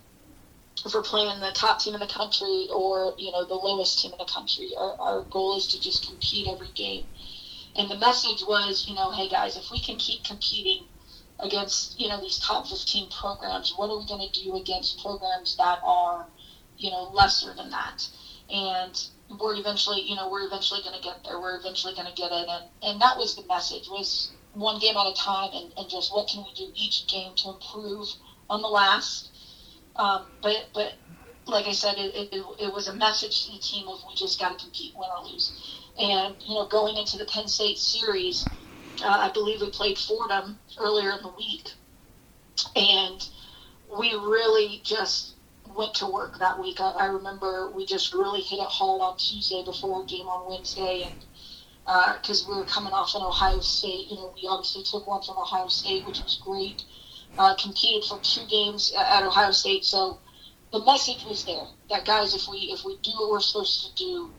if 0.85 0.95
we're 0.95 1.03
playing 1.03 1.41
the 1.41 1.51
top 1.53 1.81
team 1.81 1.95
in 1.95 2.01
the 2.01 2.07
country 2.07 2.67
or, 2.75 3.15
you 3.19 3.31
know, 3.33 3.45
the 3.45 3.55
lowest 3.55 4.01
team 4.01 4.13
in 4.13 4.19
the 4.19 4.25
country, 4.25 4.71
our, 4.77 4.97
our 5.01 5.23
goal 5.23 5.57
is 5.57 5.67
to 5.69 5.81
just 5.81 6.07
compete 6.07 6.47
every 6.49 6.71
game. 6.75 7.05
And 7.77 7.91
the 7.91 7.97
message 7.97 8.43
was, 8.47 8.87
you 8.89 8.95
know, 8.95 9.11
hey 9.11 9.29
guys, 9.29 9.57
if 9.57 9.71
we 9.71 9.81
can 9.81 9.97
keep 9.97 10.25
competing– 10.25 10.85
against 11.41 11.99
you 12.01 12.09
know 12.09 12.21
these 12.21 12.39
top 12.39 12.67
15 12.67 13.11
programs 13.11 13.73
what 13.77 13.91
are 13.91 13.99
we 13.99 14.07
going 14.07 14.29
to 14.29 14.43
do 14.43 14.57
against 14.57 15.01
programs 15.01 15.57
that 15.57 15.79
are 15.83 16.27
you 16.77 16.91
know 16.91 17.11
lesser 17.13 17.55
than 17.55 17.71
that? 17.71 18.09
And 18.51 19.09
we're 19.39 19.57
eventually 19.57 20.01
you 20.01 20.17
know 20.17 20.29
we're 20.29 20.47
eventually 20.47 20.81
going 20.81 20.95
to 20.95 21.03
get 21.03 21.23
there. 21.25 21.39
We're 21.39 21.59
eventually 21.59 21.95
going 21.95 22.09
to 22.09 22.15
get 22.15 22.33
it 22.33 22.49
and 22.49 22.65
and 22.83 23.01
that 23.01 23.17
was 23.17 23.37
the 23.37 23.47
message 23.47 23.89
was 23.89 24.33
one 24.55 24.81
game 24.81 24.97
at 24.97 25.07
a 25.07 25.15
time 25.15 25.51
and, 25.53 25.73
and 25.77 25.89
just 25.89 26.13
what 26.13 26.29
can 26.29 26.43
we 26.43 26.53
do 26.55 26.73
each 26.75 27.07
game 27.07 27.33
to 27.37 27.51
improve 27.51 28.09
on 28.51 28.63
the 28.63 28.69
last 28.69 29.31
um, 29.99 30.27
but 30.43 30.71
but 30.75 30.95
like 31.47 31.67
I 31.67 31.73
said, 31.73 31.97
it, 31.99 32.15
it, 32.15 32.45
it 32.61 32.73
was 32.75 32.89
a 32.89 32.95
message 32.97 33.47
to 33.47 33.53
the 33.53 33.59
team 33.61 33.89
of 33.89 34.01
we 34.09 34.15
just 34.17 34.39
got 34.41 34.59
to 34.59 34.65
compete, 34.65 34.95
win 34.97 35.09
or 35.19 35.25
lose. 35.27 35.55
And 35.99 36.37
you 36.47 36.55
know, 36.55 36.67
going 36.69 36.97
into 36.97 37.19
the 37.19 37.27
Penn 37.27 37.49
State 37.49 37.79
series, 37.79 38.51
uh, 39.05 39.09
I 39.09 39.31
believe 39.33 39.61
we 39.61 39.71
played 39.71 39.99
Fordham 39.99 40.61
earlier 40.79 41.13
in 41.13 41.23
the 41.23 41.33
week, 41.39 41.69
and 42.77 43.29
we 43.99 44.15
really 44.15 44.83
just 44.85 45.37
went 45.77 45.95
to 45.97 46.07
work 46.07 46.39
that 46.39 46.61
week. 46.61 46.81
I, 46.81 46.91
I 46.93 47.07
remember 47.07 47.71
we 47.75 47.87
just 47.87 48.15
really 48.15 48.43
hit 48.43 48.59
it 48.61 48.69
hard 48.69 49.01
on 49.03 49.17
Tuesday 49.19 49.63
before 49.65 50.05
game 50.07 50.27
on 50.27 50.49
Wednesday, 50.51 51.05
and 51.11 51.25
because 52.17 52.45
uh, 52.45 52.51
we 52.51 52.57
were 52.59 52.67
coming 52.67 52.93
off 52.93 53.15
an 53.15 53.23
Ohio 53.23 53.61
State, 53.61 54.07
you 54.11 54.17
know, 54.17 54.35
we 54.37 54.49
obviously 54.49 54.83
took 54.85 55.07
one 55.07 55.23
from 55.23 55.39
Ohio 55.39 55.69
State, 55.69 56.07
which 56.07 56.23
was 56.23 56.39
great. 56.43 56.83
Uh, 57.39 57.55
competed 57.55 58.05
for 58.05 58.21
two 58.21 58.45
games 58.51 58.93
at 58.99 59.23
Ohio 59.23 59.53
State, 59.53 59.85
so 59.85 60.19
the 60.73 60.85
message 60.85 61.25
was 61.25 61.45
there 61.45 61.67
that 61.89 62.05
guys, 62.05 62.35
if 62.35 62.49
we 62.51 62.59
if 62.73 62.85
we 62.85 62.99
do 63.03 63.13
what 63.13 63.31
we're 63.31 63.41
supposed 63.41 63.87
to 63.87 63.95
do, 64.05 64.35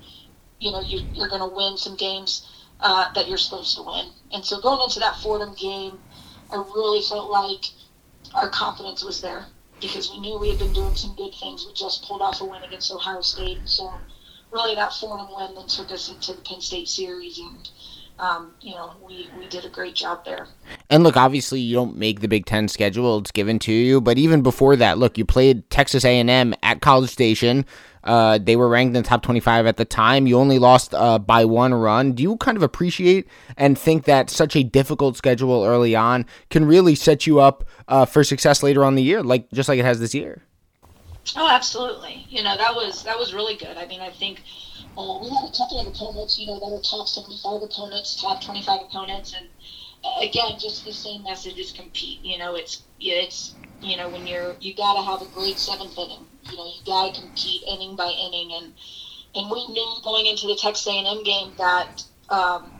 you 0.59 0.71
know, 0.71 0.81
you, 0.81 1.01
you're 1.13 1.29
going 1.29 1.41
to 1.41 1.55
win 1.55 1.77
some 1.77 1.95
games 1.95 2.45
uh, 2.81 3.05
that 3.13 3.27
you're 3.27 3.37
supposed 3.37 3.75
to 3.75 3.83
win. 3.83 4.11
And 4.31 4.43
so 4.45 4.61
going 4.61 4.81
into 4.83 4.99
that 4.99 5.15
Fordham 5.17 5.55
game, 5.55 5.99
I 6.51 6.57
really 6.57 7.01
felt 7.01 7.31
like 7.31 7.65
our 8.35 8.49
confidence 8.49 9.03
was 9.03 9.21
there 9.21 9.45
because 9.81 10.11
we 10.11 10.19
knew 10.19 10.37
we 10.37 10.49
had 10.49 10.59
been 10.59 10.73
doing 10.73 10.95
some 10.95 11.15
good 11.15 11.33
things. 11.39 11.65
We 11.65 11.73
just 11.73 12.03
pulled 12.03 12.21
off 12.21 12.41
a 12.41 12.45
win 12.45 12.63
against 12.63 12.91
Ohio 12.91 13.21
State. 13.21 13.61
So 13.65 14.01
really 14.51 14.75
that 14.75 14.93
Fordham 14.93 15.29
win 15.35 15.55
then 15.55 15.67
took 15.67 15.91
us 15.91 16.09
into 16.09 16.33
the 16.33 16.41
Penn 16.41 16.61
State 16.61 16.87
series 16.89 17.39
and 17.39 17.69
um, 18.19 18.53
you 18.61 18.75
know, 18.75 18.93
we, 19.05 19.29
we 19.37 19.47
did 19.47 19.65
a 19.65 19.69
great 19.69 19.95
job 19.95 20.25
there. 20.25 20.47
And 20.89 21.03
look, 21.03 21.17
obviously, 21.17 21.59
you 21.59 21.75
don't 21.75 21.97
make 21.97 22.19
the 22.19 22.27
Big 22.27 22.45
Ten 22.45 22.67
schedule; 22.67 23.17
it's 23.19 23.31
given 23.31 23.59
to 23.59 23.71
you. 23.71 24.01
But 24.01 24.17
even 24.17 24.41
before 24.41 24.75
that, 24.75 24.97
look, 24.97 25.17
you 25.17 25.25
played 25.25 25.69
Texas 25.69 26.03
A 26.05 26.19
and 26.19 26.29
M 26.29 26.53
at 26.61 26.81
College 26.81 27.09
Station. 27.09 27.65
Uh, 28.03 28.37
they 28.37 28.55
were 28.55 28.69
ranked 28.69 28.95
in 28.95 29.03
the 29.03 29.07
top 29.07 29.21
25 29.21 29.65
at 29.65 29.77
the 29.77 29.85
time. 29.85 30.25
You 30.25 30.37
only 30.39 30.57
lost 30.57 30.93
uh, 30.93 31.19
by 31.19 31.43
one 31.45 31.73
run. 31.73 32.13
Do 32.13 32.23
you 32.23 32.37
kind 32.37 32.55
of 32.55 32.63
appreciate 32.63 33.27
and 33.57 33.77
think 33.77 34.05
that 34.05 34.29
such 34.29 34.55
a 34.55 34.63
difficult 34.63 35.17
schedule 35.17 35.65
early 35.65 35.95
on 35.95 36.25
can 36.49 36.65
really 36.65 36.95
set 36.95 37.27
you 37.27 37.39
up 37.39 37.65
uh, 37.87 38.05
for 38.05 38.23
success 38.23 38.63
later 38.63 38.85
on 38.85 38.95
the 38.95 39.03
year, 39.03 39.21
like 39.21 39.51
just 39.51 39.67
like 39.67 39.79
it 39.79 39.85
has 39.85 39.99
this 39.99 40.15
year? 40.15 40.41
Oh, 41.35 41.49
absolutely. 41.49 42.25
You 42.29 42.43
know 42.43 42.55
that 42.57 42.75
was 42.75 43.03
that 43.03 43.17
was 43.17 43.33
really 43.33 43.55
good. 43.55 43.77
I 43.77 43.85
mean, 43.85 44.01
I 44.01 44.09
think 44.11 44.43
uh, 44.97 45.19
we 45.21 45.29
had 45.29 45.49
a 45.49 45.57
couple 45.57 45.79
of 45.79 45.87
opponents, 45.87 46.37
you 46.39 46.47
know, 46.47 46.59
that 46.59 46.67
were 46.69 46.81
top 46.81 47.07
75 47.07 47.61
opponents, 47.63 48.15
top 48.21 48.41
25 48.43 48.81
opponents, 48.83 49.33
and 49.33 49.49
uh, 50.03 50.19
again, 50.21 50.57
just 50.59 50.85
the 50.85 50.93
same 50.93 51.23
message 51.23 51.57
is 51.59 51.71
compete. 51.71 52.23
You 52.23 52.37
know, 52.37 52.55
it's 52.55 52.83
it's 52.99 53.55
you 53.81 53.97
know 53.97 54.09
when 54.09 54.27
you're 54.27 54.55
you 54.61 54.75
got 54.75 54.95
to 54.95 55.01
have 55.03 55.21
a 55.21 55.27
great 55.33 55.59
seventh 55.59 55.97
inning. 55.97 56.27
You 56.51 56.57
know, 56.57 56.65
you 56.67 56.81
got 56.85 57.13
to 57.13 57.21
compete 57.21 57.63
inning 57.67 57.95
by 57.95 58.09
inning, 58.11 58.51
and 58.53 58.73
and 59.35 59.49
we 59.51 59.67
knew 59.67 59.97
going 60.03 60.25
into 60.27 60.47
the 60.47 60.55
Texas 60.55 60.87
A&M 60.87 61.23
game 61.23 61.53
that 61.57 62.03
um, 62.29 62.73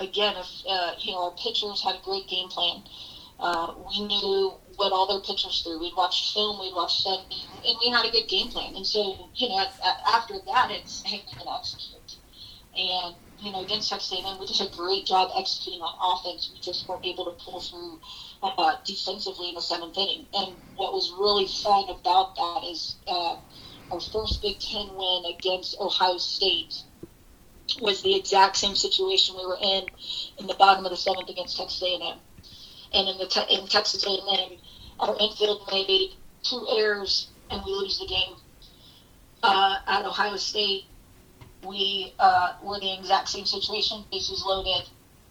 again, 0.00 0.36
if 0.36 0.48
uh, 0.68 0.92
you 1.00 1.12
know 1.12 1.24
our 1.24 1.32
pitchers 1.42 1.82
had 1.82 1.96
a 1.96 2.00
great 2.04 2.28
game 2.28 2.48
plan, 2.48 2.82
uh, 3.38 3.72
we 3.90 4.00
knew 4.06 4.54
what 4.76 4.92
all 4.92 5.06
their 5.08 5.20
pitchers 5.20 5.62
through. 5.62 5.80
We'd 5.80 5.96
watched 5.96 6.34
film, 6.34 6.60
we'd 6.60 6.74
watched 6.74 7.00
stuff, 7.00 7.26
and 7.66 7.76
we 7.80 7.90
had 7.90 8.06
a 8.06 8.10
good 8.10 8.28
game 8.28 8.48
plan. 8.50 8.76
And 8.76 8.86
so, 8.86 9.30
you 9.36 9.48
know, 9.48 9.64
after 10.12 10.34
that, 10.46 10.70
it's 10.70 11.02
hey, 11.04 11.24
we 11.26 11.34
can 11.36 11.48
execute. 11.54 12.16
And 12.76 13.16
you 13.38 13.52
know, 13.52 13.62
against 13.64 13.90
Texas 13.90 14.12
A&M, 14.12 14.38
we 14.40 14.46
did 14.46 14.60
a 14.60 14.76
great 14.76 15.06
job 15.06 15.30
executing 15.36 15.80
on 15.82 15.92
offense. 16.00 16.50
We 16.52 16.60
just 16.60 16.88
weren't 16.88 17.04
able 17.04 17.26
to 17.26 17.44
pull 17.44 17.60
through 17.60 18.00
uh, 18.42 18.76
defensively 18.86 19.50
in 19.50 19.54
the 19.54 19.60
seventh 19.60 19.96
inning. 19.96 20.26
And 20.34 20.56
what 20.76 20.92
was 20.92 21.12
really 21.18 21.46
fun 21.46 21.84
about 21.90 22.34
that 22.36 22.68
is 22.70 22.96
uh, 23.06 23.36
our 23.90 24.00
first 24.00 24.42
Big 24.42 24.58
Ten 24.58 24.88
win 24.94 25.34
against 25.38 25.76
Ohio 25.80 26.18
State 26.18 26.74
was 27.80 28.02
the 28.02 28.16
exact 28.16 28.56
same 28.56 28.74
situation 28.74 29.36
we 29.36 29.46
were 29.46 29.58
in 29.60 29.84
in 30.38 30.46
the 30.46 30.54
bottom 30.54 30.84
of 30.84 30.90
the 30.90 30.96
seventh 30.96 31.28
against 31.28 31.56
Texas 31.56 31.82
A&M. 31.82 32.18
And 32.94 33.08
in 33.08 33.18
the 33.18 33.26
te- 33.26 33.54
in 33.54 33.66
Texas 33.68 34.04
A&M, 34.06 34.58
our 35.00 35.16
infield 35.20 35.68
made 35.70 36.12
two 36.42 36.66
errors 36.70 37.28
and 37.50 37.62
we 37.64 37.72
lose 37.72 37.98
the 37.98 38.06
game. 38.06 38.36
Uh, 39.42 39.78
at 39.86 40.04
Ohio 40.04 40.36
State, 40.36 40.84
we 41.66 42.14
uh, 42.18 42.54
were 42.62 42.76
in 42.76 42.80
the 42.80 42.98
exact 42.98 43.28
same 43.28 43.44
situation, 43.44 44.04
bases 44.10 44.44
loaded, 44.46 44.88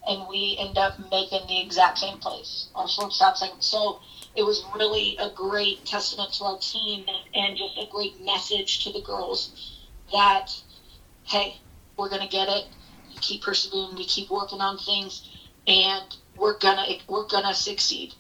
and 0.08 0.28
we 0.30 0.56
end 0.60 0.78
up 0.78 1.00
making 1.12 1.48
the 1.48 1.60
exact 1.60 1.98
same 1.98 2.18
plays. 2.20 2.70
Our 2.76 2.88
shortstop 2.88 3.38
second. 3.38 3.62
So 3.62 4.00
it 4.36 4.44
was 4.44 4.64
really 4.76 5.18
a 5.18 5.30
great 5.30 5.86
testament 5.86 6.34
to 6.34 6.44
our 6.46 6.60
team 6.60 7.06
and 7.34 7.58
just 7.58 7.78
a 7.78 7.88
great 7.92 8.24
message 8.24 8.84
to 8.84 8.92
the 8.92 9.02
girls 9.02 9.82
that, 10.12 10.52
hey, 11.24 11.56
we're 11.98 12.10
gonna 12.10 12.28
get 12.28 12.48
it. 12.50 12.66
Keep 13.22 13.44
persevering. 13.44 13.96
We 13.96 14.06
keep 14.06 14.30
working 14.30 14.60
on 14.60 14.78
things, 14.78 15.30
and 15.68 16.16
we're 16.36 16.60
gonna 16.60 16.86
we're 17.08 17.28
gonna 17.28 17.54
succeed. 17.54 18.14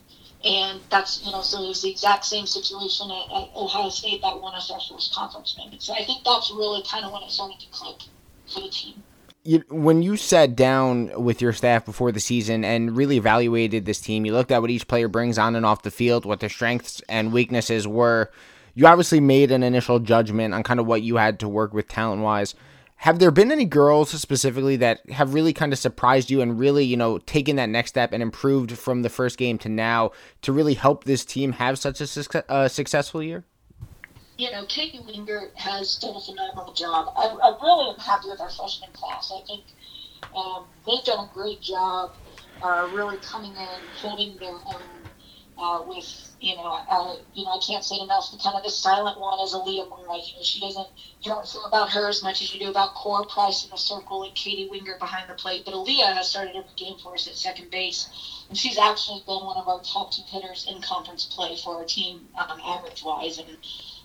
And 0.46 0.80
that's 0.92 1.25
you 1.25 1.32
know 1.32 1.42
so 1.42 1.64
it 1.64 1.68
was 1.68 1.82
the 1.82 1.90
exact 1.90 2.24
same 2.25 2.46
situation 2.46 3.10
at, 3.10 3.36
at 3.36 3.50
Ohio 3.56 3.90
State 3.90 4.22
that 4.22 4.40
won 4.40 4.54
us 4.54 4.70
our 4.70 4.80
first 4.80 5.14
conference 5.14 5.58
win. 5.58 5.80
So 5.80 5.94
I 5.94 6.06
think 6.06 6.24
that's 6.24 6.52
really 6.52 6.84
kind 6.84 7.04
of 7.04 7.12
when 7.12 7.24
it 7.24 7.32
started 7.32 7.60
to 7.60 7.68
click 7.72 8.02
for 8.48 8.62
the 8.62 8.70
team 8.70 9.04
you, 9.46 9.64
when 9.70 10.02
you 10.02 10.18
sat 10.18 10.56
down 10.56 11.24
with 11.24 11.42
your 11.42 11.54
staff 11.54 11.86
before 11.86 12.12
the 12.12 12.20
season 12.20 12.66
and 12.66 12.98
really 12.98 13.18
evaluated 13.18 13.86
this 13.86 14.02
team, 14.02 14.25
you 14.25 14.34
looked 14.34 14.52
at 14.52 14.60
what 14.62 14.72
each 14.72 14.88
player 14.88 15.08
brings 15.08 15.38
on 15.38 15.56
and 15.56 15.66
off 15.66 15.84
the 15.84 15.92
field, 15.92 16.25
what 16.25 16.40
their 16.40 16.50
strengths 16.50 17.02
and 17.08 17.32
weaknesses 17.32 17.88
were. 17.88 18.32
You 18.74 18.88
obviously 18.88 19.20
made 19.20 19.52
an 19.52 19.62
initial 19.62 20.00
judgment 20.00 20.54
on 20.56 20.64
kind 20.64 20.80
of 20.80 20.88
what 20.88 21.04
you 21.04 21.18
had 21.18 21.40
to 21.40 21.48
work 21.48 21.74
with 21.74 21.88
talent 21.88 22.24
wise. 22.24 22.56
Have 23.00 23.20
there 23.20 23.32
been 23.32 23.52
any 23.52 23.66
girls 23.66 24.10
specifically 24.10 24.78
that 24.78 25.08
have 25.12 25.34
really 25.34 25.54
kind 25.54 25.74
of 25.74 25.80
surprised 25.80 26.32
you 26.32 26.42
and 26.42 26.58
really, 26.58 26.84
you 26.86 26.98
know, 26.98 27.20
taken 27.20 27.56
that 27.58 27.70
next 27.70 27.90
step 27.92 28.14
and 28.14 28.24
improved 28.24 28.78
from 28.78 29.04
the 29.04 29.10
first 29.10 29.38
game 29.38 29.58
to 29.60 29.70
now 29.70 30.12
to 30.42 30.52
really 30.52 30.74
help 30.74 31.04
this 31.04 31.24
team 31.24 31.54
have 31.54 31.78
such 31.78 32.02
a 32.02 32.08
su- 32.08 32.42
uh, 32.50 32.68
successful 32.68 33.22
year? 33.22 33.44
you 34.38 34.52
know, 34.52 34.66
Katie 34.66 35.00
Wingert 35.00 35.56
has 35.56 35.98
done 35.98 36.16
a 36.16 36.20
phenomenal 36.20 36.74
job. 36.74 37.14
I, 37.16 37.28
I 37.28 37.58
really 37.62 37.94
am 37.94 38.00
happy 38.00 38.30
with 38.30 38.42
our 38.42 38.50
freshman 38.50 38.92
class. 38.92 39.32
I 39.34 39.42
think 39.46 39.64
um, 40.36 40.66
they've 40.86 41.04
done 41.06 41.30
a 41.30 41.34
great 41.34 41.62
job 41.62 42.12
uh, 42.62 42.90
really 42.94 43.18
coming 43.18 43.52
in, 43.52 43.80
holding 43.96 44.38
their 44.38 44.54
own 44.54 44.82
uh, 45.58 45.84
with, 45.88 46.35
you 46.46 46.56
know, 46.56 46.78
uh, 46.88 47.16
you 47.34 47.44
know, 47.44 47.58
I 47.58 47.60
can't 47.66 47.84
say 47.84 47.98
enough. 48.00 48.32
The 48.32 48.38
kind 48.38 48.56
of 48.56 48.62
the 48.62 48.70
silent 48.70 49.20
one 49.20 49.40
is 49.40 49.56
Aaliyah 49.56 49.90
Moore. 49.90 50.02
You 50.02 50.38
know, 50.38 50.44
she 50.44 50.60
doesn't, 50.60 50.88
you 51.22 51.32
don't 51.32 51.48
feel 51.48 51.66
about 51.66 51.90
her 51.90 52.08
as 52.08 52.22
much 52.22 52.44
as 52.44 52.54
you 52.54 52.60
do 52.60 52.70
about 52.70 52.94
Cora 52.94 53.25
Price 53.25 53.64
in 53.64 53.72
the 53.72 53.78
circle 53.78 54.22
and 54.22 54.36
Katie 54.36 54.70
Wingert 54.72 55.00
behind 55.00 55.28
the 55.28 55.34
plate. 55.34 55.64
But 55.66 55.74
Aaliyah 55.74 56.14
has 56.14 56.30
started 56.30 56.56
every 56.56 56.70
game 56.78 56.98
for 57.02 57.16
us 57.16 57.28
at 57.28 57.34
second 57.34 57.72
base, 57.72 58.46
and 58.48 58.56
she's 58.56 58.78
actually 58.78 59.24
been 59.25 59.44
one 59.44 59.58
of 59.58 59.68
our 59.68 59.82
top 59.82 60.12
two 60.12 60.22
hitters 60.28 60.68
in 60.70 60.84
conference 60.84 61.25
play 61.25 61.58
for 61.64 61.78
our 61.78 61.86
team, 61.86 62.28
um, 62.38 62.62
average 62.64 63.04
wise. 63.04 63.40
And 63.40 63.58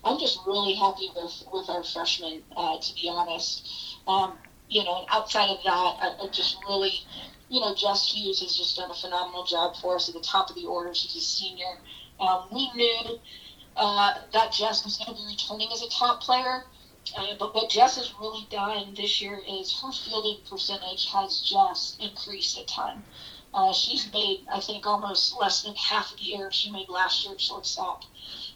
I'm 0.03 0.19
just 0.19 0.39
really 0.47 0.73
happy 0.73 1.11
with 1.15 1.45
with 1.53 1.69
our 1.69 1.85
freshmen, 1.85 2.43
uh, 2.57 2.81
to 2.81 2.95
be 2.95 3.11
honest. 3.11 3.69
Um, 4.09 4.39
you 4.71 4.83
know, 4.83 5.01
and 5.01 5.07
outside 5.11 5.51
of 5.51 5.59
that, 5.65 5.71
I, 6.01 6.17
I 6.23 6.29
just 6.33 6.57
really, 6.67 6.93
you 7.51 7.61
know, 7.61 7.75
Jess 7.75 8.11
Hughes 8.11 8.41
has 8.41 8.57
just 8.57 8.79
done 8.79 8.91
a 8.91 8.95
phenomenal 8.95 9.45
job 9.45 9.77
for 9.77 9.97
us 9.97 10.09
at 10.09 10.15
the 10.15 10.23
top 10.23 10.49
of 10.49 10.57
the 10.57 10.65
order. 10.65 10.95
She's 10.95 11.17
a 11.17 11.21
senior. 11.21 11.77
Um, 12.21 12.49
we 12.53 12.71
knew 12.75 13.19
uh, 13.77 14.15
that 14.33 14.53
Jess 14.53 14.85
was 14.85 14.99
going 14.99 15.17
to 15.17 15.23
be 15.23 15.27
returning 15.29 15.69
as 15.73 15.83
a 15.83 15.89
top 15.91 16.21
player. 16.21 16.65
Uh, 17.17 17.35
but 17.39 17.55
what 17.55 17.71
Jess 17.71 17.97
has 17.97 18.13
really 18.21 18.47
done 18.51 18.95
this 18.95 19.23
year 19.23 19.41
is 19.49 19.81
her 19.83 19.91
fielding 19.91 20.39
percentage 20.49 21.11
has 21.11 21.41
just 21.41 22.01
increased 22.01 22.59
a 22.59 22.65
ton. 22.67 23.03
Uh, 23.55 23.73
she's 23.73 24.13
made, 24.13 24.47
I 24.53 24.61
think, 24.61 24.87
almost 24.87 25.35
less 25.41 25.63
than 25.63 25.75
half 25.75 26.13
of 26.13 26.19
the 26.19 26.37
errors 26.37 26.55
she 26.55 26.71
made 26.71 26.89
last 26.89 27.25
year 27.25 27.35
at 27.35 27.41
shortstop 27.41 28.05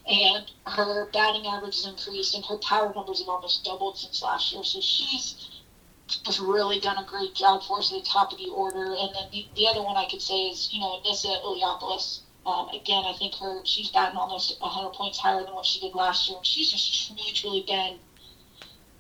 and 0.07 0.51
her 0.67 1.07
batting 1.13 1.47
average 1.47 1.77
has 1.77 1.87
increased, 1.87 2.35
and 2.35 2.45
her 2.45 2.59
power 2.59 2.93
numbers 2.95 3.21
have 3.21 3.29
almost 3.29 3.65
doubled 3.65 3.97
since 3.99 4.23
last 4.23 4.53
year. 4.53 4.63
So 4.63 4.81
she's 4.81 5.51
just 6.07 6.41
really 6.41 6.79
done 6.81 6.99
a 6.99 7.07
great 7.07 7.35
job 7.35 7.63
for 7.63 7.79
us 7.79 7.93
at 7.93 8.05
the 8.05 8.09
top 8.09 8.33
of 8.33 8.39
the 8.39 8.51
order. 8.51 8.85
And 8.85 9.15
then 9.15 9.31
the, 9.33 9.47
the 9.57 9.67
other 9.67 9.83
one 9.83 9.97
I 9.97 10.07
could 10.09 10.21
say 10.21 10.49
is, 10.49 10.69
you 10.73 10.81
know, 10.81 11.01
Anissa 11.01 11.43
Iliopoulos. 11.43 12.21
Um, 12.47 12.69
again, 12.69 13.05
I 13.07 13.15
think 13.19 13.35
her 13.37 13.65
she's 13.65 13.91
gotten 13.91 14.19
almost 14.19 14.61
100 14.61 14.93
points 14.93 15.19
higher 15.19 15.43
than 15.45 15.55
what 15.55 15.65
she 15.65 15.81
did 15.81 15.95
last 15.95 16.29
year. 16.29 16.39
She's 16.43 16.71
just 16.71 17.07
truly, 17.07 17.33
truly 17.33 17.65
been, 17.67 17.99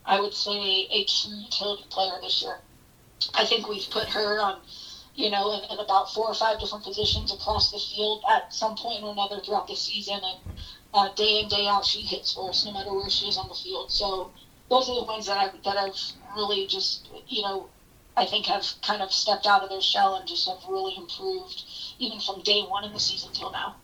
I 0.05 0.21
would 0.21 0.35
say, 0.35 0.89
a 0.91 1.05
true 1.05 1.37
utility 1.37 1.85
player 1.91 2.19
this 2.23 2.43
year. 2.43 2.59
I 3.35 3.45
think 3.45 3.69
we've 3.69 3.89
put 3.91 4.09
her 4.09 4.41
on 4.41 4.61
you 5.15 5.31
know, 5.31 5.53
in, 5.53 5.71
in, 5.71 5.79
about 5.79 6.13
four 6.13 6.27
or 6.27 6.35
five 6.35 6.59
different 6.59 6.85
positions 6.85 7.33
across 7.33 7.71
the 7.71 7.79
field 7.79 8.25
at 8.29 8.53
some 8.53 8.77
point 8.77 9.03
or 9.03 9.13
another 9.13 9.41
throughout 9.41 9.69
the 9.69 9.77
season. 9.77 10.21
And 10.23 10.59
uh, 10.93 11.15
day 11.15 11.41
in 11.41 11.49
day 11.49 11.67
out 11.69 11.85
she 11.85 12.01
hits 12.01 12.33
for 12.33 12.51
us 12.51 12.65
no 12.65 12.73
matter 12.73 12.93
where 12.93 13.11
she 13.11 13.27
is 13.27 13.39
on 13.39 13.49
the 13.49 13.55
field. 13.55 13.91
So 13.91 14.33
those 14.69 14.89
are 14.89 14.95
the 14.95 15.05
ones 15.05 15.27
that 15.27 15.39
I 15.39 15.51
that 15.65 15.77
I've 15.77 15.97
really 16.37 16.67
just 16.67 17.09
you 17.29 17.43
know 17.43 17.71
I 18.16 18.26
think 18.26 18.47
have 18.47 18.64
kind 18.83 19.02
of 19.02 19.12
stepped 19.12 19.47
out 19.47 19.62
of 19.62 19.71
their 19.71 19.80
shell 19.80 20.14
and 20.14 20.26
just 20.28 20.49
have 20.49 20.59
really 20.68 20.94
improved 20.97 21.64
even 21.99 22.21
from 22.21 22.42
day 22.42 22.62
one 22.62 22.85
in 22.85 22.92
the 22.92 23.00
season 23.00 23.30
till 23.33 23.50
now. 23.50 23.76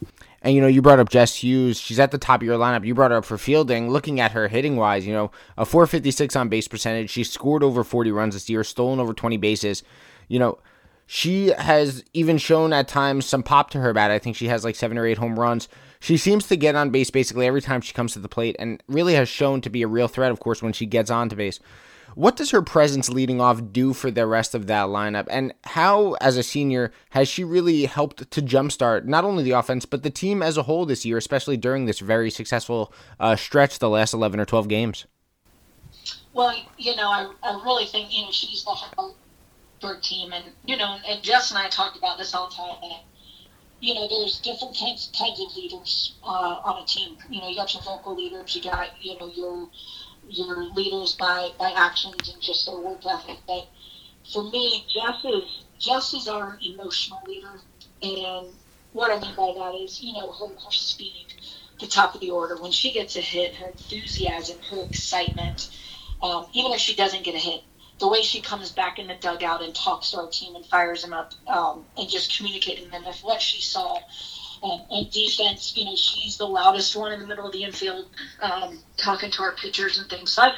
And 0.42 0.54
you 0.54 0.60
know, 0.60 0.66
you 0.66 0.80
brought 0.80 1.00
up 1.00 1.10
Jess 1.10 1.36
Hughes. 1.36 1.78
She's 1.78 1.98
at 1.98 2.12
the 2.12 2.18
top 2.18 2.40
of 2.40 2.46
your 2.46 2.58
lineup. 2.58 2.86
You 2.86 2.94
brought 2.94 3.10
her 3.10 3.18
up 3.18 3.24
for 3.24 3.36
fielding. 3.36 3.90
Looking 3.90 4.20
at 4.20 4.32
her 4.32 4.48
hitting 4.48 4.76
wise, 4.76 5.06
you 5.06 5.12
know, 5.12 5.30
a 5.58 5.66
456 5.66 6.34
on 6.36 6.48
base 6.48 6.68
percentage. 6.68 7.10
She 7.10 7.24
scored 7.24 7.62
over 7.62 7.84
40 7.84 8.10
runs 8.12 8.34
this 8.34 8.48
year, 8.48 8.64
stolen 8.64 9.00
over 9.00 9.12
20 9.12 9.36
bases. 9.36 9.82
You 10.28 10.38
know, 10.38 10.58
she 11.06 11.48
has 11.48 12.04
even 12.14 12.38
shown 12.38 12.72
at 12.72 12.88
times 12.88 13.26
some 13.26 13.42
pop 13.42 13.70
to 13.70 13.80
her 13.80 13.92
bat. 13.92 14.10
I 14.10 14.18
think 14.18 14.36
she 14.36 14.46
has 14.46 14.64
like 14.64 14.76
seven 14.76 14.96
or 14.96 15.06
eight 15.06 15.18
home 15.18 15.38
runs. 15.38 15.68
She 15.98 16.16
seems 16.16 16.46
to 16.46 16.56
get 16.56 16.74
on 16.74 16.90
base 16.90 17.10
basically 17.10 17.46
every 17.46 17.60
time 17.60 17.82
she 17.82 17.92
comes 17.92 18.14
to 18.14 18.20
the 18.20 18.28
plate 18.28 18.56
and 18.58 18.82
really 18.88 19.14
has 19.14 19.28
shown 19.28 19.60
to 19.62 19.70
be 19.70 19.82
a 19.82 19.88
real 19.88 20.08
threat, 20.08 20.30
of 20.30 20.40
course, 20.40 20.62
when 20.62 20.72
she 20.72 20.86
gets 20.86 21.10
onto 21.10 21.36
base. 21.36 21.60
What 22.14 22.36
does 22.36 22.50
her 22.50 22.62
presence 22.62 23.08
leading 23.08 23.40
off 23.40 23.72
do 23.72 23.92
for 23.92 24.10
the 24.10 24.26
rest 24.26 24.54
of 24.54 24.66
that 24.66 24.86
lineup? 24.86 25.26
And 25.30 25.54
how, 25.64 26.14
as 26.14 26.36
a 26.36 26.42
senior, 26.42 26.92
has 27.10 27.28
she 27.28 27.44
really 27.44 27.84
helped 27.84 28.30
to 28.30 28.42
jumpstart 28.42 29.04
not 29.04 29.24
only 29.24 29.42
the 29.44 29.52
offense, 29.52 29.84
but 29.84 30.02
the 30.02 30.10
team 30.10 30.42
as 30.42 30.56
a 30.56 30.64
whole 30.64 30.86
this 30.86 31.04
year, 31.04 31.16
especially 31.16 31.56
during 31.56 31.86
this 31.86 32.00
very 32.00 32.30
successful 32.30 32.92
uh, 33.18 33.36
stretch, 33.36 33.78
the 33.78 33.88
last 33.88 34.12
11 34.12 34.40
or 34.40 34.44
12 34.44 34.68
games? 34.68 35.06
Well, 36.32 36.54
you 36.78 36.96
know, 36.96 37.08
I, 37.08 37.32
I 37.42 37.62
really 37.64 37.86
think, 37.86 38.16
you 38.16 38.24
know, 38.24 38.30
she's 38.30 38.64
the 38.64 38.70
a 39.82 40.00
team. 40.00 40.32
And, 40.32 40.44
you 40.64 40.76
know, 40.76 40.98
and 41.08 41.22
Jess 41.22 41.50
and 41.50 41.58
I 41.58 41.68
talked 41.68 41.96
about 41.96 42.18
this 42.18 42.34
all 42.34 42.48
the 42.48 42.54
time. 42.54 43.00
You 43.80 43.94
know, 43.94 44.06
there's 44.08 44.38
different 44.40 44.76
kinds, 44.78 45.10
kinds 45.18 45.40
of 45.40 45.56
leaders 45.56 46.14
uh, 46.22 46.60
on 46.64 46.82
a 46.82 46.86
team. 46.86 47.16
You 47.30 47.40
know, 47.40 47.48
you 47.48 47.56
got 47.56 47.72
your 47.72 47.82
vocal 47.82 48.14
leaders, 48.14 48.54
you 48.54 48.62
got, 48.62 48.90
you 49.00 49.18
know, 49.18 49.32
your 49.34 49.68
your 50.30 50.72
leaders 50.74 51.16
by, 51.18 51.50
by 51.58 51.72
actions 51.76 52.30
and 52.32 52.42
just 52.42 52.66
their 52.66 52.78
work 52.80 53.02
ethic. 53.06 53.38
But 53.46 53.68
for 54.32 54.44
me, 54.50 54.86
Jess 54.94 55.24
is 55.24 55.64
Jess 55.80 56.14
is 56.14 56.28
our 56.28 56.58
emotional 56.62 57.20
leader, 57.26 57.60
and 58.02 58.48
what 58.92 59.10
I 59.12 59.20
mean 59.20 59.34
by 59.36 59.52
that 59.56 59.74
is, 59.82 60.02
you 60.02 60.14
know, 60.14 60.32
her, 60.32 60.48
her 60.48 60.72
speed, 60.72 61.26
the 61.80 61.86
top 61.88 62.14
of 62.14 62.20
the 62.20 62.30
order. 62.30 62.56
When 62.60 62.72
she 62.72 62.92
gets 62.92 63.16
a 63.16 63.20
hit, 63.20 63.56
her 63.56 63.68
enthusiasm, 63.68 64.58
her 64.70 64.82
excitement, 64.84 65.70
um, 66.22 66.46
even 66.54 66.72
if 66.72 66.80
she 66.80 66.94
doesn't 66.94 67.24
get 67.24 67.34
a 67.34 67.38
hit, 67.38 67.62
the 68.00 68.08
way 68.08 68.22
she 68.22 68.42
comes 68.42 68.72
back 68.72 68.98
in 68.98 69.08
the 69.08 69.16
dugout 69.16 69.62
and 69.62 69.74
talks 69.74 70.10
to 70.12 70.18
our 70.18 70.28
team 70.30 70.54
and 70.56 70.66
fires 70.66 71.02
them 71.02 71.14
up, 71.14 71.32
um, 71.48 71.86
and 71.96 72.08
just 72.10 72.36
communicating 72.36 72.90
them 72.90 73.04
with 73.06 73.20
what 73.22 73.42
she 73.42 73.62
saw 73.62 73.98
um, 74.62 74.80
defense, 75.10 75.76
you 75.76 75.84
know, 75.84 75.96
she's 75.96 76.36
the 76.36 76.46
loudest 76.46 76.94
one 76.96 77.12
in 77.12 77.20
the 77.20 77.26
middle 77.26 77.46
of 77.46 77.52
the 77.52 77.64
infield, 77.64 78.06
um, 78.40 78.78
talking 78.96 79.30
to 79.30 79.42
our 79.42 79.52
pitchers 79.52 79.98
and 79.98 80.08
things. 80.08 80.32
So 80.32 80.42
I've, 80.42 80.52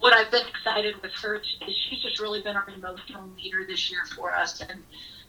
what 0.00 0.12
I've 0.12 0.30
been 0.30 0.46
excited 0.46 1.00
with 1.02 1.12
her 1.22 1.36
is 1.36 1.46
she's 1.88 2.02
just 2.02 2.20
really 2.20 2.42
been 2.42 2.56
our 2.56 2.68
emotional 2.74 3.28
leader 3.36 3.64
this 3.66 3.90
year 3.90 4.00
for 4.14 4.34
us, 4.34 4.60
and 4.60 4.82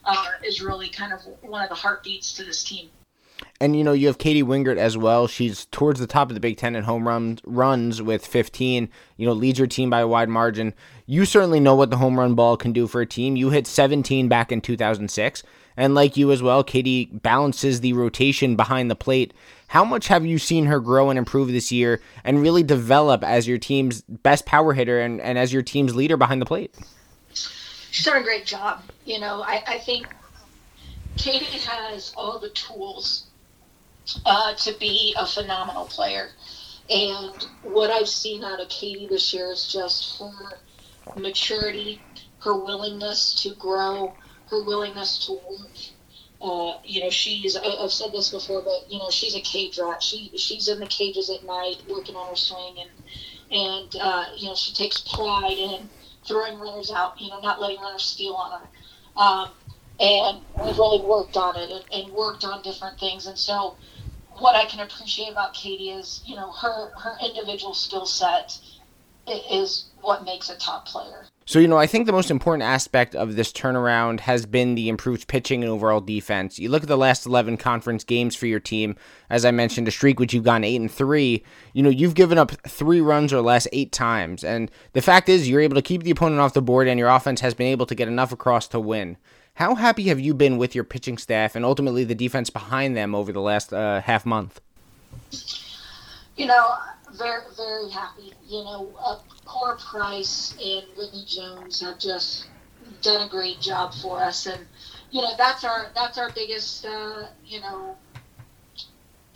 uh, 0.04 0.26
is 0.44 0.60
really 0.60 0.88
kind 0.88 1.12
of 1.12 1.20
one 1.42 1.62
of 1.62 1.68
the 1.68 1.74
heartbeats 1.74 2.34
to 2.34 2.44
this 2.44 2.64
team. 2.64 2.90
And 3.60 3.76
you 3.76 3.82
know 3.82 3.92
you 3.92 4.06
have 4.06 4.18
Katie 4.18 4.42
Wingert 4.42 4.76
as 4.76 4.96
well. 4.96 5.26
She's 5.26 5.66
towards 5.66 5.98
the 5.98 6.06
top 6.06 6.28
of 6.28 6.34
the 6.34 6.40
Big 6.40 6.56
Ten 6.56 6.76
in 6.76 6.84
home 6.84 7.06
runs 7.06 7.40
runs 7.44 8.00
with 8.00 8.24
15. 8.26 8.88
You 9.16 9.26
know 9.26 9.32
leads 9.32 9.58
your 9.58 9.66
team 9.66 9.90
by 9.90 10.00
a 10.00 10.08
wide 10.08 10.28
margin. 10.28 10.74
You 11.06 11.24
certainly 11.24 11.60
know 11.60 11.74
what 11.74 11.90
the 11.90 11.96
home 11.96 12.18
run 12.18 12.34
ball 12.34 12.56
can 12.56 12.72
do 12.72 12.86
for 12.86 13.00
a 13.00 13.06
team. 13.06 13.36
You 13.36 13.50
hit 13.50 13.66
17 13.66 14.28
back 14.28 14.52
in 14.52 14.60
2006, 14.60 15.42
and 15.76 15.94
like 15.94 16.16
you 16.16 16.32
as 16.32 16.42
well, 16.42 16.62
Katie 16.64 17.06
balances 17.06 17.80
the 17.80 17.92
rotation 17.92 18.56
behind 18.56 18.90
the 18.90 18.96
plate. 18.96 19.32
How 19.68 19.84
much 19.84 20.08
have 20.08 20.26
you 20.26 20.38
seen 20.38 20.66
her 20.66 20.80
grow 20.80 21.10
and 21.10 21.18
improve 21.18 21.48
this 21.48 21.70
year 21.70 22.00
and 22.24 22.42
really 22.42 22.62
develop 22.62 23.22
as 23.22 23.46
your 23.46 23.58
team's 23.58 24.02
best 24.02 24.44
power 24.46 24.72
hitter 24.72 25.00
and, 25.00 25.20
and 25.20 25.38
as 25.38 25.52
your 25.52 25.62
team's 25.62 25.94
leader 25.94 26.16
behind 26.16 26.40
the 26.40 26.46
plate? 26.46 26.74
She's 27.32 28.04
done 28.04 28.16
a 28.16 28.24
great 28.24 28.44
job. 28.44 28.82
You 29.04 29.20
know, 29.20 29.42
I, 29.42 29.62
I 29.66 29.78
think 29.78 30.08
Katie 31.16 31.44
has 31.44 32.12
all 32.16 32.38
the 32.38 32.50
tools 32.50 33.27
uh, 34.24 34.54
to 34.54 34.72
be 34.78 35.14
a 35.18 35.26
phenomenal 35.26 35.86
player. 35.86 36.30
And 36.90 37.46
what 37.62 37.90
I've 37.90 38.08
seen 38.08 38.44
out 38.44 38.60
of 38.60 38.68
Katie 38.68 39.06
this 39.06 39.34
year 39.34 39.50
is 39.50 39.70
just 39.70 40.18
her 40.18 40.58
maturity, 41.16 42.00
her 42.40 42.56
willingness 42.56 43.34
to 43.42 43.54
grow, 43.56 44.14
her 44.50 44.64
willingness 44.64 45.26
to 45.26 45.32
work. 45.32 45.76
Uh, 46.40 46.78
you 46.84 47.02
know, 47.02 47.10
she's 47.10 47.56
I've 47.56 47.90
said 47.90 48.12
this 48.12 48.30
before, 48.30 48.62
but 48.62 48.90
you 48.90 48.98
know, 48.98 49.10
she's 49.10 49.34
a 49.34 49.40
cage 49.40 49.78
rat. 49.78 50.02
She 50.02 50.30
she's 50.36 50.68
in 50.68 50.78
the 50.78 50.86
cages 50.86 51.30
at 51.30 51.44
night 51.44 51.82
working 51.88 52.14
on 52.14 52.30
her 52.30 52.36
swing, 52.36 52.76
and 52.78 52.90
and 53.50 53.96
uh, 54.00 54.24
you 54.36 54.48
know, 54.48 54.54
she 54.54 54.72
takes 54.72 55.00
pride 55.00 55.58
in 55.58 55.90
throwing 56.26 56.58
runners 56.58 56.92
out. 56.92 57.20
You 57.20 57.30
know, 57.30 57.40
not 57.40 57.60
letting 57.60 57.80
runners 57.80 58.04
steal 58.04 58.34
on 58.34 58.60
her. 58.60 58.68
Um, 59.20 59.50
and 60.00 60.40
we've 60.62 60.78
really 60.78 61.04
worked 61.04 61.36
on 61.36 61.56
it 61.56 61.70
and, 61.70 61.84
and 61.92 62.12
worked 62.12 62.44
on 62.44 62.62
different 62.62 63.00
things. 63.00 63.26
And 63.26 63.36
so, 63.36 63.76
what 64.40 64.54
I 64.54 64.64
can 64.64 64.80
appreciate 64.80 65.30
about 65.30 65.54
Katie 65.54 65.90
is, 65.90 66.22
you 66.26 66.36
know, 66.36 66.50
her 66.52 66.90
her 66.96 67.16
individual 67.24 67.74
skill 67.74 68.06
set 68.06 68.58
is 69.50 69.90
what 70.00 70.24
makes 70.24 70.48
a 70.48 70.56
top 70.56 70.86
player. 70.86 71.26
So, 71.44 71.58
you 71.58 71.68
know, 71.68 71.78
I 71.78 71.86
think 71.86 72.04
the 72.04 72.12
most 72.12 72.30
important 72.30 72.62
aspect 72.62 73.14
of 73.14 73.34
this 73.34 73.52
turnaround 73.52 74.20
has 74.20 74.44
been 74.44 74.74
the 74.74 74.90
improved 74.90 75.28
pitching 75.28 75.62
and 75.62 75.72
overall 75.72 76.02
defense. 76.02 76.58
You 76.58 76.68
look 76.68 76.82
at 76.82 76.88
the 76.88 76.96
last 76.98 77.24
11 77.24 77.56
conference 77.56 78.04
games 78.04 78.36
for 78.36 78.46
your 78.46 78.60
team, 78.60 78.96
as 79.30 79.46
I 79.46 79.50
mentioned, 79.50 79.88
a 79.88 79.90
streak 79.90 80.20
which 80.20 80.34
you've 80.34 80.44
gone 80.44 80.62
8 80.62 80.76
and 80.76 80.92
3. 80.92 81.42
You 81.72 81.82
know, 81.82 81.88
you've 81.88 82.14
given 82.14 82.36
up 82.36 82.50
3 82.66 83.00
runs 83.00 83.32
or 83.32 83.40
less 83.40 83.66
8 83.72 83.92
times. 83.92 84.44
And 84.44 84.70
the 84.92 85.00
fact 85.00 85.30
is, 85.30 85.48
you're 85.48 85.62
able 85.62 85.76
to 85.76 85.82
keep 85.82 86.02
the 86.02 86.10
opponent 86.10 86.42
off 86.42 86.52
the 86.52 86.60
board 86.60 86.86
and 86.86 86.98
your 86.98 87.08
offense 87.08 87.40
has 87.40 87.54
been 87.54 87.68
able 87.68 87.86
to 87.86 87.94
get 87.94 88.08
enough 88.08 88.30
across 88.30 88.68
to 88.68 88.78
win. 88.78 89.16
How 89.58 89.74
happy 89.74 90.04
have 90.04 90.20
you 90.20 90.34
been 90.34 90.56
with 90.56 90.76
your 90.76 90.84
pitching 90.84 91.18
staff 91.18 91.56
and 91.56 91.64
ultimately 91.64 92.04
the 92.04 92.14
defense 92.14 92.48
behind 92.48 92.96
them 92.96 93.12
over 93.12 93.32
the 93.32 93.40
last 93.40 93.72
uh, 93.72 94.00
half 94.00 94.24
month? 94.24 94.60
You 96.36 96.46
know, 96.46 96.74
very, 97.14 97.42
very 97.56 97.90
happy. 97.90 98.34
You 98.46 98.62
know, 98.62 98.88
uh, 99.04 99.18
Cora 99.44 99.76
Price 99.76 100.54
and 100.64 100.86
Whitney 100.96 101.24
Jones 101.26 101.80
have 101.80 101.98
just 101.98 102.46
done 103.02 103.26
a 103.26 103.28
great 103.28 103.60
job 103.60 103.92
for 103.94 104.22
us, 104.22 104.46
and 104.46 104.64
you 105.10 105.22
know 105.22 105.32
that's 105.36 105.64
our 105.64 105.90
that's 105.92 106.18
our 106.18 106.30
biggest 106.30 106.86
uh, 106.86 107.26
you 107.44 107.60
know 107.60 107.96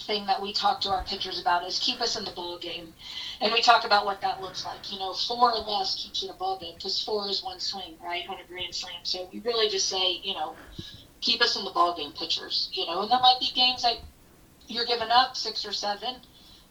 thing 0.06 0.26
that 0.26 0.42
we 0.42 0.52
talk 0.52 0.80
to 0.82 0.90
our 0.90 1.04
pitchers 1.04 1.40
about 1.40 1.66
is 1.66 1.78
keep 1.78 2.00
us 2.00 2.16
in 2.16 2.24
the 2.24 2.32
ball 2.32 2.58
game, 2.58 2.94
and 3.40 3.52
we 3.52 3.62
talk 3.62 3.84
about 3.84 4.06
what 4.06 4.20
that 4.22 4.40
looks 4.40 4.64
like. 4.64 4.92
You 4.92 4.98
know, 4.98 5.14
four 5.14 5.52
or 5.52 5.60
less 5.60 5.94
keeps 5.96 6.22
you 6.22 6.28
in 6.28 6.34
a 6.34 6.38
ball 6.38 6.58
game 6.58 6.74
because 6.76 7.02
four 7.02 7.28
is 7.28 7.42
one 7.42 7.60
swing, 7.60 7.96
right, 8.02 8.24
on 8.28 8.38
a 8.40 8.48
grand 8.48 8.74
slam. 8.74 9.04
So 9.04 9.28
we 9.32 9.40
really 9.40 9.68
just 9.68 9.88
say, 9.88 10.20
you 10.22 10.34
know, 10.34 10.58
keep 11.20 11.42
us 11.42 11.56
in 11.56 11.64
the 11.64 11.70
ball 11.70 11.96
game, 11.96 12.12
pitchers. 12.12 12.70
You 12.72 12.86
know, 12.86 13.02
and 13.02 13.10
there 13.10 13.20
might 13.20 13.40
be 13.40 13.50
games 13.54 13.82
that 13.82 13.96
you're 14.68 14.86
giving 14.86 15.10
up 15.10 15.36
six 15.36 15.64
or 15.66 15.72
seven 15.72 16.16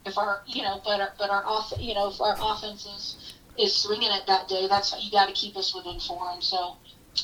if 0.04 0.18
our 0.18 0.42
you 0.46 0.62
know 0.62 0.80
but 0.84 1.00
our, 1.00 1.12
but 1.18 1.30
our 1.30 1.44
off 1.46 1.72
you 1.78 1.94
know 1.94 2.08
if 2.08 2.20
our 2.20 2.36
offense 2.40 2.86
is 2.86 3.34
is 3.58 3.74
swinging 3.76 4.10
it 4.10 4.22
that 4.26 4.48
day 4.48 4.66
that's 4.68 4.94
you 5.04 5.10
got 5.10 5.26
to 5.28 5.34
keep 5.34 5.56
us 5.56 5.74
within 5.74 6.00
four 6.00 6.30
and 6.32 6.42
so 6.42 6.76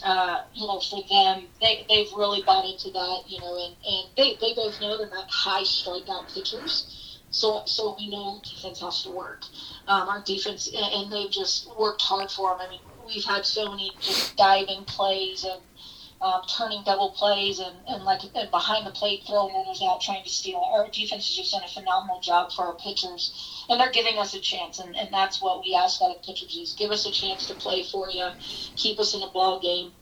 uh, 0.04 0.42
you 0.54 0.66
know 0.66 0.80
for 0.80 1.02
them 1.08 1.46
they 1.60 1.84
they've 1.88 2.12
really 2.16 2.42
bought 2.42 2.64
into 2.64 2.90
that 2.90 3.22
you 3.26 3.40
know 3.40 3.56
and 3.64 3.76
and 3.86 4.08
they 4.16 4.36
they 4.40 4.54
both 4.54 4.80
know 4.80 4.96
they're 4.98 5.10
not 5.10 5.30
high 5.30 5.62
strikeout 5.62 6.32
pitchers. 6.32 7.20
So 7.30 7.62
so 7.66 7.94
we 7.98 8.08
know 8.10 8.40
defense 8.42 8.80
has 8.80 9.02
to 9.02 9.10
work. 9.10 9.44
Um, 9.86 10.08
our 10.08 10.22
defense 10.22 10.70
and 10.74 11.12
they've 11.12 11.30
just 11.30 11.68
worked 11.78 12.02
hard 12.02 12.30
for 12.30 12.50
them 12.50 12.66
I 12.66 12.70
mean 12.70 12.80
we've 13.06 13.24
had 13.24 13.44
so 13.44 13.70
many 13.70 13.92
just 14.00 14.36
diving 14.36 14.84
plays 14.84 15.44
and 15.44 15.60
um, 16.20 16.42
turning 16.48 16.82
double 16.84 17.10
plays 17.10 17.58
and, 17.60 17.76
and 17.86 18.02
like 18.04 18.20
and 18.34 18.50
behind 18.50 18.86
the 18.86 18.90
plate 18.90 19.22
throwing 19.26 19.54
runners 19.54 19.82
out 19.82 20.00
trying 20.00 20.24
to 20.24 20.30
steal. 20.30 20.58
Our 20.58 20.88
defense 20.88 21.26
has 21.26 21.36
just 21.36 21.52
done 21.52 21.62
a 21.64 21.68
phenomenal 21.68 22.20
job 22.20 22.52
for 22.52 22.64
our 22.66 22.74
pitchers, 22.74 23.64
and 23.68 23.78
they're 23.78 23.92
giving 23.92 24.18
us 24.18 24.34
a 24.34 24.40
chance, 24.40 24.78
and, 24.78 24.96
and 24.96 25.12
that's 25.12 25.40
what 25.40 25.62
we 25.64 25.74
ask 25.74 26.02
out 26.02 26.14
of 26.14 26.22
pitchers 26.22 26.56
is. 26.56 26.74
Give 26.74 26.90
us 26.90 27.06
a 27.06 27.12
chance 27.12 27.46
to 27.46 27.54
play 27.54 27.84
for 27.84 28.10
you, 28.10 28.28
keep 28.76 28.98
us 28.98 29.14
in 29.14 29.22
a 29.22 29.30
ball 29.30 29.60
game, 29.60 29.92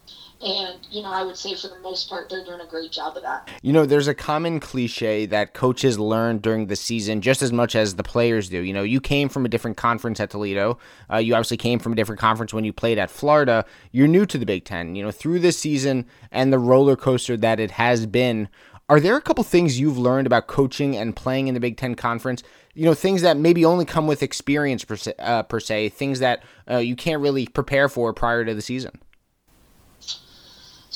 and, 0.42 0.78
you 0.90 1.02
know, 1.02 1.10
I 1.10 1.24
would 1.24 1.36
say 1.36 1.54
for 1.54 1.68
the 1.68 1.78
most 1.80 2.10
part, 2.10 2.28
they're 2.28 2.44
doing 2.44 2.60
a 2.60 2.66
great 2.66 2.92
job 2.92 3.16
of 3.16 3.22
that. 3.22 3.48
You 3.62 3.72
know, 3.72 3.86
there's 3.86 4.06
a 4.06 4.14
common 4.14 4.60
cliche 4.60 5.24
that 5.26 5.54
coaches 5.54 5.98
learn 5.98 6.38
during 6.38 6.66
the 6.66 6.76
season 6.76 7.22
just 7.22 7.40
as 7.40 7.52
much 7.52 7.74
as 7.74 7.96
the 7.96 8.02
players 8.02 8.50
do. 8.50 8.60
You 8.60 8.74
know, 8.74 8.82
you 8.82 9.00
came 9.00 9.30
from 9.30 9.46
a 9.46 9.48
different 9.48 9.78
conference 9.78 10.20
at 10.20 10.30
Toledo. 10.30 10.78
Uh, 11.10 11.16
you 11.16 11.34
obviously 11.34 11.56
came 11.56 11.78
from 11.78 11.92
a 11.92 11.96
different 11.96 12.20
conference 12.20 12.52
when 12.52 12.64
you 12.64 12.72
played 12.72 12.98
at 12.98 13.10
Florida. 13.10 13.64
You're 13.92 14.08
new 14.08 14.26
to 14.26 14.36
the 14.36 14.46
Big 14.46 14.64
Ten. 14.64 14.94
You 14.94 15.04
know, 15.04 15.10
through 15.10 15.38
this 15.38 15.58
season 15.58 16.04
and 16.30 16.52
the 16.52 16.58
roller 16.58 16.96
coaster 16.96 17.36
that 17.38 17.58
it 17.58 17.72
has 17.72 18.04
been, 18.04 18.48
are 18.88 19.00
there 19.00 19.16
a 19.16 19.22
couple 19.22 19.42
things 19.42 19.80
you've 19.80 19.98
learned 19.98 20.26
about 20.26 20.46
coaching 20.46 20.96
and 20.96 21.16
playing 21.16 21.48
in 21.48 21.54
the 21.54 21.60
Big 21.60 21.76
Ten 21.76 21.94
Conference? 21.94 22.42
You 22.74 22.84
know, 22.84 22.94
things 22.94 23.22
that 23.22 23.38
maybe 23.38 23.64
only 23.64 23.86
come 23.86 24.06
with 24.06 24.22
experience 24.22 24.84
per 24.84 24.96
se, 24.96 25.14
uh, 25.18 25.44
per 25.44 25.60
se 25.60 25.88
things 25.88 26.20
that 26.20 26.44
uh, 26.70 26.76
you 26.76 26.94
can't 26.94 27.22
really 27.22 27.46
prepare 27.46 27.88
for 27.88 28.12
prior 28.12 28.44
to 28.44 28.54
the 28.54 28.62
season? 28.62 29.00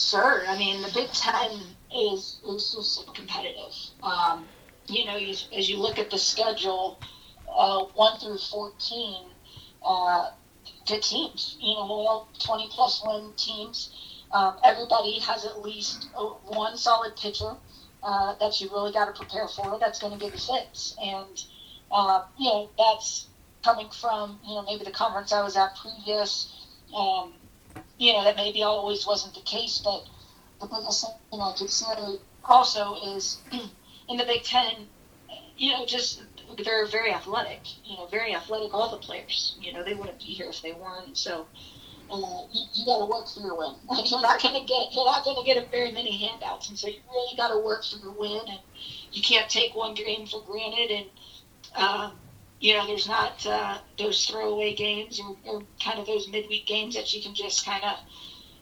Sure. 0.00 0.46
I 0.48 0.56
mean, 0.56 0.80
the 0.80 0.90
Big 0.94 1.12
Ten 1.12 1.60
is 1.94 2.40
is 2.48 2.66
so 2.72 3.02
competitive. 3.12 3.74
Um, 4.02 4.48
you 4.86 5.04
know, 5.04 5.16
you, 5.16 5.34
as 5.54 5.68
you 5.68 5.76
look 5.76 5.98
at 5.98 6.10
the 6.10 6.16
schedule, 6.16 6.98
uh, 7.46 7.84
one 7.94 8.18
through 8.18 8.38
fourteen, 8.38 9.26
uh, 9.84 10.30
good 10.86 11.02
teams. 11.02 11.58
You 11.60 11.74
know, 11.74 11.82
all 11.82 12.28
twenty 12.38 12.68
plus 12.70 13.04
one 13.04 13.34
teams. 13.36 13.90
Um, 14.32 14.56
everybody 14.64 15.18
has 15.20 15.44
at 15.44 15.60
least 15.60 16.08
one 16.14 16.78
solid 16.78 17.14
pitcher 17.16 17.56
uh, 18.02 18.36
that 18.40 18.58
you 18.58 18.70
really 18.70 18.92
got 18.92 19.04
to 19.04 19.12
prepare 19.12 19.48
for. 19.48 19.78
That's 19.78 19.98
going 19.98 20.18
to 20.18 20.18
give 20.18 20.32
you 20.32 20.40
fits, 20.40 20.96
and 21.02 21.44
uh, 21.92 22.24
you 22.38 22.48
know 22.48 22.70
that's 22.78 23.26
coming 23.62 23.90
from 23.90 24.40
you 24.48 24.54
know 24.54 24.62
maybe 24.62 24.82
the 24.84 24.92
conference 24.92 25.30
I 25.30 25.42
was 25.42 25.58
at 25.58 25.76
previous. 25.76 26.56
Um, 26.96 27.34
you 28.00 28.14
know, 28.14 28.24
that 28.24 28.34
maybe 28.34 28.62
always 28.62 29.06
wasn't 29.06 29.34
the 29.34 29.42
case, 29.42 29.78
but 29.84 30.08
the 30.58 30.66
biggest 30.66 31.04
thing 31.04 31.40
I 31.40 31.54
could 31.56 31.70
say 31.70 32.18
also 32.46 32.96
is 33.14 33.38
in 34.08 34.16
the 34.16 34.24
Big 34.24 34.42
Ten, 34.42 34.88
you 35.58 35.72
know, 35.72 35.84
just 35.84 36.22
they're 36.64 36.86
very 36.86 37.12
athletic. 37.12 37.60
You 37.84 37.98
know, 37.98 38.06
very 38.06 38.34
athletic. 38.34 38.72
All 38.72 38.90
the 38.90 38.96
players. 38.96 39.58
You 39.60 39.74
know, 39.74 39.84
they 39.84 39.92
wouldn't 39.92 40.18
be 40.18 40.24
here 40.24 40.48
if 40.48 40.62
they 40.62 40.72
weren't. 40.72 41.16
So. 41.16 41.46
Uh, 42.12 42.42
you, 42.50 42.62
you 42.74 42.84
got 42.86 42.98
to 42.98 43.04
work 43.04 43.28
for 43.28 43.38
your 43.38 43.56
win. 43.56 43.72
you're 44.06 44.20
not 44.20 44.42
going 44.42 44.60
to 44.60 44.66
get 44.66 44.88
you're 44.90 45.04
not 45.04 45.22
going 45.22 45.36
to 45.36 45.44
get 45.46 45.64
a 45.64 45.70
very 45.70 45.92
many 45.92 46.10
handouts, 46.10 46.68
and 46.68 46.76
so 46.76 46.88
you 46.88 46.96
really 47.08 47.36
got 47.36 47.52
to 47.52 47.58
work 47.58 47.84
for 47.84 47.98
your 47.98 48.10
win, 48.10 48.40
and 48.48 48.58
you 49.12 49.22
can't 49.22 49.48
take 49.48 49.76
one 49.76 49.94
game 49.94 50.26
for 50.26 50.42
granted. 50.42 50.90
And 50.90 51.06
um, 51.76 52.12
you 52.60 52.74
know, 52.74 52.86
there's 52.86 53.08
not 53.08 53.44
uh, 53.46 53.78
those 53.98 54.26
throwaway 54.26 54.74
games 54.74 55.18
or, 55.18 55.36
or 55.44 55.62
kind 55.82 55.98
of 55.98 56.06
those 56.06 56.28
midweek 56.28 56.66
games 56.66 56.94
that 56.94 57.12
you 57.14 57.22
can 57.22 57.34
just 57.34 57.64
kind 57.64 57.82
of 57.82 57.98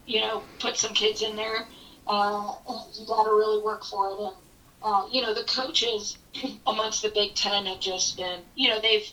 you 0.06 0.20
know 0.20 0.44
put 0.60 0.76
some 0.76 0.94
kids 0.94 1.22
in 1.22 1.36
there. 1.36 1.66
Uh, 2.06 2.52
you 2.98 3.06
got 3.06 3.24
to 3.24 3.30
really 3.30 3.62
work 3.62 3.84
for 3.84 4.10
it, 4.10 4.18
and 4.20 4.36
uh, 4.82 5.06
you 5.10 5.20
know 5.20 5.34
the 5.34 5.44
coaches 5.44 6.16
amongst 6.66 7.02
the 7.02 7.10
Big 7.10 7.34
Ten 7.34 7.66
have 7.66 7.80
just 7.80 8.16
been 8.16 8.40
you 8.54 8.68
know 8.68 8.80
they've 8.80 9.06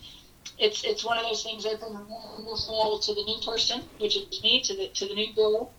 it's 0.59 0.83
it's 0.83 1.03
one 1.03 1.17
of 1.17 1.23
those 1.23 1.43
things 1.43 1.63
they've 1.63 1.79
been 1.79 2.07
wonderful 2.07 2.99
to 2.99 3.13
the 3.13 3.23
new 3.23 3.39
person, 3.45 3.81
which 3.97 4.15
is 4.15 4.41
me, 4.43 4.61
to 4.63 4.75
the 4.75 4.87
to 4.89 5.07
the 5.07 5.15
new 5.15 5.33
girl. 5.33 5.73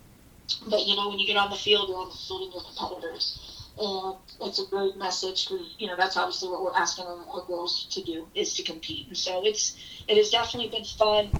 But 0.68 0.86
you 0.86 0.96
know, 0.96 1.08
when 1.08 1.18
you 1.18 1.26
get 1.26 1.36
on 1.36 1.50
the 1.50 1.56
field, 1.56 1.88
you're 1.88 1.98
on 1.98 2.08
the 2.08 2.16
field 2.28 2.42
and 2.42 2.52
your 2.52 2.62
competitors, 2.62 3.55
and 3.78 4.16
it's 4.40 4.58
a 4.58 4.66
great 4.66 4.96
message 4.96 5.48
because 5.48 5.74
you 5.78 5.86
know 5.86 5.96
that's 5.96 6.16
obviously 6.16 6.48
what 6.48 6.62
we're 6.62 6.76
asking 6.76 7.04
our, 7.04 7.44
girls 7.46 7.86
to 7.90 8.02
do 8.02 8.26
is 8.34 8.54
to 8.54 8.62
compete. 8.62 9.08
And 9.08 9.16
so 9.16 9.44
it's 9.44 9.76
it 10.08 10.16
has 10.16 10.30
definitely 10.30 10.70
been 10.70 10.84
fun. 10.84 11.30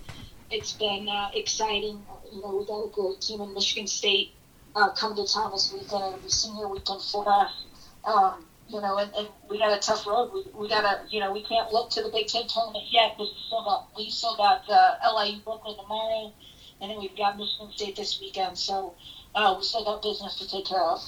It's 0.51 0.73
been 0.73 1.09
uh, 1.09 1.31
exciting. 1.35 2.05
You 2.33 2.43
know, 2.43 2.57
we 2.57 2.67
got 2.67 2.85
a 2.85 2.91
great 2.91 3.21
team 3.21 3.41
in 3.41 3.55
Michigan 3.55 3.87
State 3.87 4.35
uh, 4.77 4.93
come 4.93 5.17
to 5.17 5.27
town 5.27 5.51
this 5.53 5.73
weekend. 5.73 6.05
It'll 6.05 6.19
be 6.19 6.29
senior 6.29 6.69
weekend 6.69 7.03
for 7.03 7.29
us. 7.29 7.65
Um, 8.05 8.45
you 8.69 8.81
know, 8.81 8.99
and, 8.99 9.13
and 9.15 9.29
we 9.49 9.59
got 9.59 9.77
a 9.77 9.81
tough 9.81 10.07
road. 10.07 10.33
We, 10.33 10.45
we 10.55 10.69
got 10.69 10.83
to, 10.83 11.01
you 11.09 11.21
know, 11.21 11.33
we 11.33 11.43
can't 11.43 11.73
look 11.73 11.91
to 11.91 12.03
the 12.03 12.11
Big 12.11 12.27
Ten 12.27 12.47
tournament 12.47 12.85
yet, 12.91 13.15
but 13.17 13.25
we 13.25 13.35
still 13.47 13.65
got, 13.65 13.89
we 13.97 14.11
still 14.11 14.37
got 14.37 14.69
uh, 14.69 14.97
LIU 15.17 15.41
Brooklyn 15.41 15.77
tomorrow, 15.77 16.33
and 16.81 16.91
then 16.91 16.99
we've 16.99 17.17
got 17.17 17.39
Michigan 17.39 17.71
State 17.73 17.97
this 17.97 18.21
weekend. 18.21 18.59
So 18.59 18.95
uh, 19.35 19.55
we 19.57 19.65
still 19.65 19.85
got 19.85 20.03
business 20.03 20.37
to 20.39 20.49
take 20.49 20.67
care 20.67 20.83
of. 20.83 21.01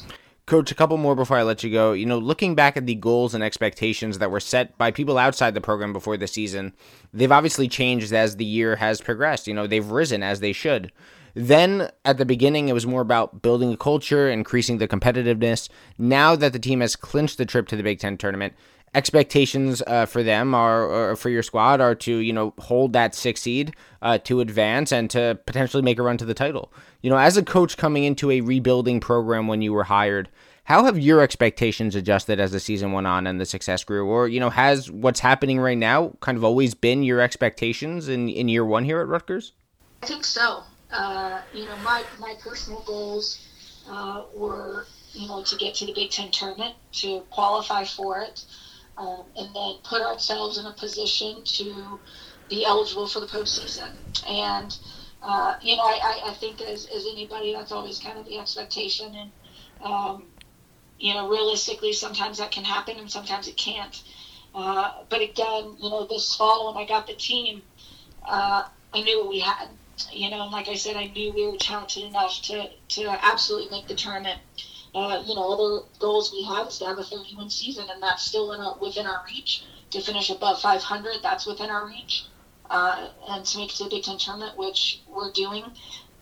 Coach, 0.49 0.73
a 0.73 0.75
couple 0.75 0.97
more 0.97 1.15
before 1.15 1.37
I 1.37 1.43
let 1.43 1.63
you 1.63 1.71
go. 1.71 1.93
You 1.93 2.07
know, 2.07 2.19
looking 2.19 2.55
back 2.55 2.79
at 2.79 2.87
the 2.87 2.95
goals 2.95 3.35
and 3.35 3.45
expectations 3.45 4.19
that 4.19 4.31
were 4.31 4.41
set 4.41 4.79
by 4.79 4.91
people 4.91 5.19
outside 5.19 5.53
the 5.53 5.61
program 5.61 5.93
before 5.93 6.17
the 6.17 6.27
season, 6.27 6.73
they've 7.13 7.31
obviously 7.31 7.69
changed 7.69 8.13
as 8.15 8.37
the 8.37 8.47
year 8.47 8.77
has 8.77 9.03
progressed. 9.03 9.47
You 9.47 9.53
know, 9.53 9.67
they've 9.67 9.87
risen 9.87 10.23
as 10.23 10.41
they 10.41 10.55
should. 10.55 10.91
Then 11.35 11.91
at 12.05 12.17
the 12.17 12.25
beginning, 12.25 12.69
it 12.69 12.73
was 12.73 12.87
more 12.87 13.03
about 13.03 13.43
building 13.43 13.73
a 13.75 13.77
culture, 13.77 14.31
increasing 14.31 14.79
the 14.79 14.89
competitiveness. 14.89 15.69
Now 15.99 16.35
that 16.35 16.55
the 16.55 16.59
team 16.59 16.81
has 16.81 16.97
clinched 16.97 17.37
the 17.37 17.47
trip 17.47 17.69
to 17.69 17.77
the 17.77 17.83
Big 17.83 18.01
Ten 18.01 18.17
tournament, 18.17 18.55
expectations 18.95 19.83
uh, 19.87 20.07
for 20.07 20.23
them 20.23 20.55
are 20.55 21.15
for 21.15 21.29
your 21.29 21.43
squad 21.43 21.81
are 21.81 21.95
to 21.95 22.17
you 22.17 22.33
know 22.33 22.55
hold 22.59 22.93
that 22.95 23.15
six 23.15 23.43
seed 23.43 23.75
uh, 24.03 24.19
to 24.19 24.41
advance 24.41 24.93
and 24.93 25.11
to 25.11 25.39
potentially 25.47 25.83
make 25.83 25.99
a 25.99 26.03
run 26.03 26.17
to 26.17 26.25
the 26.25 26.35
title 26.35 26.73
you 27.03 27.11
know 27.11 27.19
as 27.19 27.37
a 27.37 27.43
coach 27.43 27.77
coming 27.77 28.05
into 28.05 28.31
a 28.31 28.41
rebuilding 28.41 29.01
program 29.01 29.47
when 29.49 29.63
you 29.63 29.73
were 29.73 29.85
hired 29.85 30.29
how 30.69 30.85
have 30.85 30.99
your 30.99 31.23
expectations 31.23 31.95
adjusted 31.95 32.39
as 32.39 32.53
the 32.53 32.61
season 32.61 32.93
went 32.93 33.07
on 33.07 33.27
and 33.27 33.41
the 33.41 33.47
success 33.47 33.85
grew? 33.85 34.07
Or 34.07 34.29
you 34.29 34.39
know 34.39 34.51
has 34.51 34.91
what's 34.91 35.19
happening 35.19 35.59
right 35.59 35.79
now 35.79 36.13
kind 36.21 36.37
of 36.37 36.45
always 36.45 36.75
been 36.75 37.03
your 37.03 37.23
expectations 37.23 38.07
in 38.07 38.29
in 38.29 38.49
year 38.49 38.67
one 38.67 38.85
here 38.85 39.01
at 39.01 39.09
rutgers? 39.09 39.53
I 40.03 40.07
think 40.07 40.27
so. 40.27 40.65
Uh, 40.93 41.41
you 41.55 41.65
know, 41.65 41.77
my, 41.79 42.03
my 42.19 42.35
personal 42.41 42.83
goals 42.87 43.47
uh, 43.89 44.25
were, 44.35 44.87
you 45.13 45.29
know, 45.29 45.43
to 45.43 45.57
get 45.57 45.75
to 45.77 45.87
the 45.87 45.93
Big 45.93 46.11
Ten 46.11 46.31
tournament, 46.31 46.75
to 46.93 47.21
qualify 47.31 47.85
for 47.85 48.21
it, 48.21 48.45
um, 48.97 49.25
and 49.37 49.55
then 49.55 49.75
put 49.85 50.03
ourselves 50.03 50.59
in 50.59 50.67
a 50.67 50.73
position 50.73 51.43
to 51.45 51.99
be 52.49 52.65
eligible 52.65 53.07
for 53.07 53.21
the 53.21 53.27
postseason. 53.27 53.91
And, 54.27 54.77
uh, 55.23 55.55
you 55.63 55.77
know, 55.77 55.83
I, 55.83 56.23
I 56.27 56.35
think 56.35 56.61
as, 56.61 56.87
as 56.87 57.07
anybody, 57.07 57.53
that's 57.53 57.73
always 57.73 57.99
kind 57.99 58.19
of 58.19 58.27
the 58.27 58.39
expectation. 58.39 59.15
And, 59.15 59.31
um, 59.83 60.25
you 60.99 61.15
know, 61.15 61.29
realistically, 61.29 61.93
sometimes 61.93 62.39
that 62.39 62.51
can 62.51 62.65
happen 62.65 62.97
and 62.99 63.11
sometimes 63.11 63.49
it 63.49 63.57
can't. 63.57 64.03
Uh, 64.55 64.91
but 65.09 65.21
again, 65.21 65.77
you 65.79 65.91
know, 65.91 66.07
this 66.07 66.35
fall 66.35 66.73
when 66.73 66.83
I 66.83 66.87
got 66.87 67.07
the 67.07 67.15
team, 67.15 67.63
uh, 68.27 68.65
I 68.95 69.03
knew 69.03 69.21
what 69.21 69.29
we 69.29 69.41
had 69.41 69.69
you 70.13 70.31
know, 70.31 70.43
and 70.43 70.53
like 70.53 70.69
I 70.69 70.75
said, 70.75 70.97
I 70.97 71.07
knew 71.07 71.33
we 71.33 71.47
were 71.47 71.57
talented 71.57 72.05
enough 72.05 72.41
to, 72.43 72.71
to 72.89 73.25
absolutely 73.25 73.77
make 73.77 73.89
the 73.89 73.95
tournament. 73.95 74.41
Uh, 74.95 75.23
you 75.27 75.35
know, 75.35 75.53
other 75.53 75.87
goals 75.99 76.33
we 76.33 76.45
have 76.45 76.69
is 76.69 76.79
to 76.79 76.87
have 76.87 76.99
a 76.99 77.05
31 77.05 77.51
season, 77.51 77.87
and 77.91 78.03
that's 78.03 78.25
still 78.25 78.53
in 78.53 78.61
our, 78.61 78.77
within 78.81 79.07
our 79.07 79.25
reach. 79.27 79.65
To 79.91 80.01
finish 80.01 80.29
above 80.29 80.61
500, 80.61 81.17
that's 81.23 81.47
within 81.47 81.71
our 81.71 81.87
reach. 81.87 82.27
Uh, 82.71 83.09
and 83.29 83.45
to 83.47 83.59
make 83.59 83.71
it 83.71 83.77
to 83.77 83.85
the 83.85 83.91
Big 83.91 84.03
Ten 84.03 84.19
tournament, 84.19 84.57
which 84.59 85.01
we're 85.09 85.33
doing. 85.33 85.65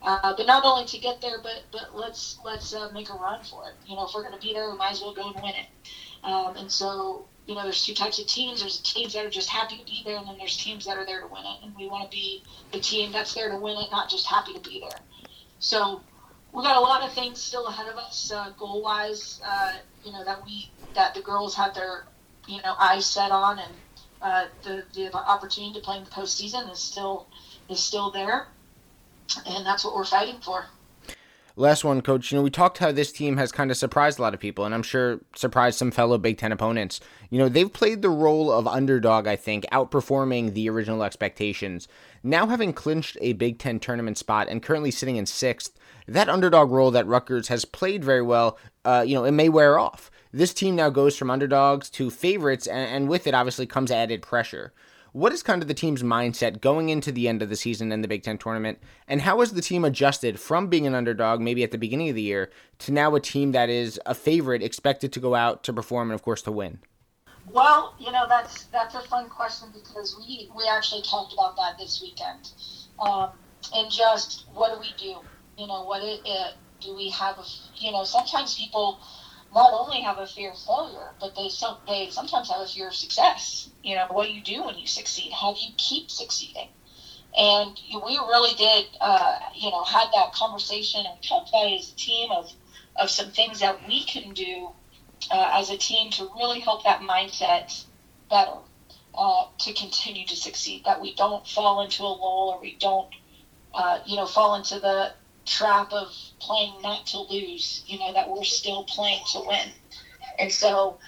Uh, 0.03 0.35
but 0.37 0.47
not 0.47 0.65
only 0.65 0.85
to 0.85 0.99
get 0.99 1.21
there, 1.21 1.39
but 1.43 1.65
but 1.73 1.95
let's 1.95 2.39
let's 2.45 2.73
uh, 2.75 2.89
make 2.93 3.11
a 3.11 3.15
run 3.15 3.43
for 3.45 3.69
it. 3.69 3.75
You 3.87 3.97
know, 3.97 4.07
if 4.07 4.15
we're 4.15 4.23
going 4.23 4.39
to 4.39 4.41
be 4.41 4.53
there, 4.53 4.71
we 4.71 4.77
might 4.77 4.93
as 4.93 5.01
well 5.01 5.15
go 5.15 5.29
and 5.29 5.35
win 5.37 5.55
it. 5.55 5.67
Um, 6.23 6.57
and 6.57 6.71
so 6.71 7.27
you 7.47 7.55
know, 7.55 7.63
there's 7.63 7.85
two 7.85 7.95
types 7.95 8.19
of 8.19 8.27
teams. 8.27 8.61
There's 8.61 8.81
teams 8.81 9.15
that 9.15 9.25
are 9.25 9.31
just 9.31 9.49
happy 9.49 9.79
to 9.79 9.85
be 9.85 10.03
there, 10.05 10.17
and 10.17 10.27
then 10.27 10.37
there's 10.37 10.57
teams 10.57 10.85
that 10.87 10.99
are 10.99 11.07
there 11.07 11.21
to 11.21 11.27
win 11.29 11.45
it. 11.45 11.65
And 11.65 11.75
we 11.77 11.89
want 11.89 12.11
to 12.11 12.15
be 12.15 12.43
the 12.73 12.81
team 12.81 13.13
that's 13.13 13.35
there 13.35 13.51
to 13.51 13.57
win 13.57 13.77
it, 13.79 13.89
not 13.93 14.11
just 14.11 14.27
happy 14.27 14.53
to 14.53 14.61
be 14.61 14.81
there. 14.81 14.99
So 15.61 16.03
we 16.53 16.63
got 16.63 16.77
a 16.77 16.81
lot 16.81 17.03
of 17.03 17.13
things 17.13 17.41
still 17.41 17.67
ahead 17.67 17.87
of 17.89 17.97
us, 17.97 18.33
uh, 18.33 18.51
goal 18.59 18.83
wise. 18.83 19.41
Uh, 19.45 19.75
you 20.05 20.13
know 20.13 20.25
that 20.25 20.45
we 20.45 20.71
that 20.95 21.15
the 21.15 21.23
girls 21.23 21.55
have 21.55 21.75
their 21.75 22.07
you 22.49 22.61
know 22.63 22.75
eyes 22.79 23.07
set 23.07 23.31
on, 23.31 23.59
and 23.59 23.73
uh, 24.23 24.47
the 24.63 24.85
the 24.95 25.15
opportunity 25.15 25.73
to 25.75 25.85
play 25.85 25.97
in 25.99 26.05
the 26.05 26.11
postseason 26.11 26.71
is 26.71 26.81
still 26.81 27.27
is 27.69 27.81
still 27.81 28.11
there, 28.11 28.49
and 29.47 29.67
that's 29.67 29.85
what 29.85 29.95
we're 29.95 30.05
fighting 30.05 30.41
for. 30.41 30.67
Last 31.59 31.85
one, 31.85 32.03
coach. 32.03 32.31
You 32.31 32.37
know, 32.37 32.43
we 32.43 32.51
talked 32.51 32.77
how 32.77 32.93
this 32.93 33.11
team 33.11 33.39
has 33.39 33.51
kind 33.51 33.71
of 33.71 33.79
surprised 33.79 34.19
a 34.19 34.23
lot 34.23 34.35
of 34.35 34.41
people, 34.41 34.67
and 34.67 34.75
I'm 34.75 34.83
sure 34.83 35.21
surprised 35.35 35.79
some 35.79 35.91
fellow 35.91 36.19
Big 36.19 36.37
Ten 36.37 36.53
opponents. 36.53 37.01
You 37.31 37.39
know, 37.39 37.49
they've 37.49 37.73
played 37.73 38.03
the 38.03 38.11
role 38.11 38.53
of 38.53 38.67
underdog, 38.67 39.27
I 39.27 39.37
think, 39.37 39.65
outperforming 39.73 40.53
the 40.53 40.69
original 40.69 41.03
expectations. 41.03 41.89
Now, 42.23 42.47
having 42.47 42.75
clinched 42.75 43.17
a 43.23 43.33
Big 43.33 43.59
Ten 43.59 43.81
tournament 43.81 44.19
spot 44.19 44.49
and 44.51 44.63
currently 44.63 44.91
sitting 44.91 45.17
in 45.17 45.25
sixth, 45.25 45.79
that 46.07 46.29
underdog 46.29 46.71
role 46.71 46.91
that 46.91 47.07
Rutgers 47.07 47.49
has 47.49 47.65
played 47.65 48.05
very 48.05 48.23
well, 48.23 48.59
uh, 48.85 49.03
you 49.07 49.15
know, 49.15 49.25
it 49.25 49.33
may 49.33 49.49
wear 49.49 49.79
off. 49.79 50.11
This 50.35 50.53
team 50.53 50.77
now 50.77 50.91
goes 50.91 51.17
from 51.17 51.31
underdogs 51.31 51.89
to 51.93 52.11
favorites, 52.11 52.67
and, 52.67 52.91
and 52.91 53.09
with 53.09 53.27
it, 53.27 53.33
obviously, 53.33 53.65
comes 53.65 53.91
added 53.91 54.21
pressure. 54.21 54.75
What 55.17 55.33
is 55.33 55.43
kind 55.43 55.63
of 55.63 55.69
the 55.69 55.73
team's 55.73 56.03
mindset 56.03 56.61
going 56.61 56.91
into 56.91 57.11
the 57.11 57.27
end 57.27 57.41
of 57.41 57.49
the 57.49 57.57
season 57.57 57.91
in 57.91 58.03
the 58.03 58.07
Big 58.07 58.23
Ten 58.23 58.37
tournament? 58.37 58.79
And 59.09 59.23
how 59.23 59.41
has 59.41 59.55
the 59.55 59.63
team 59.63 59.83
adjusted 59.83 60.39
from 60.39 60.67
being 60.67 60.87
an 60.87 60.95
underdog, 60.95 61.41
maybe 61.41 61.65
at 61.65 61.71
the 61.71 61.79
beginning 61.79 62.11
of 62.11 62.15
the 62.15 62.21
year, 62.21 62.51
to 62.81 62.93
now 62.93 63.15
a 63.15 63.21
team 63.21 63.53
that 63.53 63.71
is 63.71 63.99
a 64.05 64.15
favorite, 64.15 64.63
expected 64.63 65.15
to 65.15 65.21
go 65.21 65.35
out 65.35 65.65
to 65.65 65.73
perform 65.73 66.11
and, 66.11 66.15
of 66.15 66.23
course, 66.23 66.43
to 66.43 66.53
win? 66.53 66.81
Well, 67.51 67.95
you 67.99 68.13
know 68.13 68.27
that's 68.29 68.65
that's 68.65 68.95
a 68.95 69.01
fun 69.09 69.31
question 69.31 69.69
because 69.73 70.15
we 70.19 70.51
we 70.55 70.69
actually 70.69 71.01
talked 71.01 71.33
about 71.33 71.57
that 71.57 71.79
this 71.79 72.03
weekend, 72.03 72.51
um, 73.01 73.31
and 73.73 73.91
just 73.91 74.45
what 74.53 74.75
do 74.75 74.81
we 74.81 74.93
do? 74.99 75.21
You 75.57 75.67
know, 75.67 75.85
what 75.85 76.03
it, 76.03 76.21
it 76.27 76.57
do 76.83 76.95
we 76.95 77.09
have? 77.09 77.39
A, 77.39 77.45
you 77.77 77.91
know, 77.91 78.05
sometimes 78.05 78.55
people 78.55 79.01
not 79.57 79.73
only 79.73 80.03
have 80.03 80.19
a 80.19 80.27
fear 80.27 80.51
of 80.51 80.59
failure, 80.59 81.15
but 81.19 81.35
they 81.35 81.49
some 81.49 81.79
they 81.89 82.11
sometimes 82.11 82.51
have 82.51 82.61
a 82.61 82.67
fear 82.67 82.89
of 82.89 82.95
success. 82.95 83.71
You 83.83 83.95
know, 83.97 84.07
what 84.11 84.27
do 84.27 84.33
you 84.33 84.43
do 84.43 84.65
when 84.65 84.77
you 84.77 84.87
succeed? 84.87 85.33
How 85.33 85.55
do 85.55 85.61
you 85.61 85.73
keep 85.79 86.11
succeeding? 86.11 86.69
And 87.37 87.81
we 88.05 88.19
really 88.19 88.55
did, 88.55 88.85
uh, 89.01 89.39
you 89.55 89.71
know, 89.71 89.83
had 89.83 90.09
that 90.13 90.33
conversation 90.35 91.05
and 91.07 91.23
talked 91.23 91.49
about 91.49 91.67
it 91.69 91.81
as 91.81 91.93
a 91.93 91.97
team 91.97 92.31
of 92.31 92.53
of 92.97 93.11
some 93.11 93.31
things 93.31 93.61
that 93.61 93.89
we 93.89 94.05
can 94.05 94.35
do 94.35 94.71
uh, 95.31 95.51
as 95.55 95.71
a 95.71 95.79
team 95.79 96.11
to 96.13 96.29
really 96.37 96.61
help 96.61 96.85
that 96.85 97.01
mindset 97.01 97.85
better 98.31 98.59
uh, 99.15 99.45
to 99.59 99.73
continue 99.73 100.27
to 100.27 100.37
succeed. 100.37 100.85
That 100.85 101.01
we 101.01 101.15
don't 101.15 101.47
fall 101.49 101.81
into 101.83 102.03
a 102.03 102.13
lull 102.23 102.53
or 102.55 102.61
we 102.61 102.77
don't, 102.79 103.09
uh, 103.75 104.01
you 104.05 104.17
know, 104.17 104.27
fall 104.27 104.55
into 104.55 104.79
the 104.81 105.15
trap 105.47 105.93
of 105.93 106.09
playing 106.41 106.75
not 106.83 107.07
to 107.07 107.21
lose, 107.21 107.85
you 107.87 107.99
know, 107.99 108.13
that 108.13 108.29
we're 108.29 108.45
still 108.45 108.85
playing 108.85 109.21
to 109.33 109.41
win. 109.47 109.69
And 110.39 110.53
so, 110.53 110.99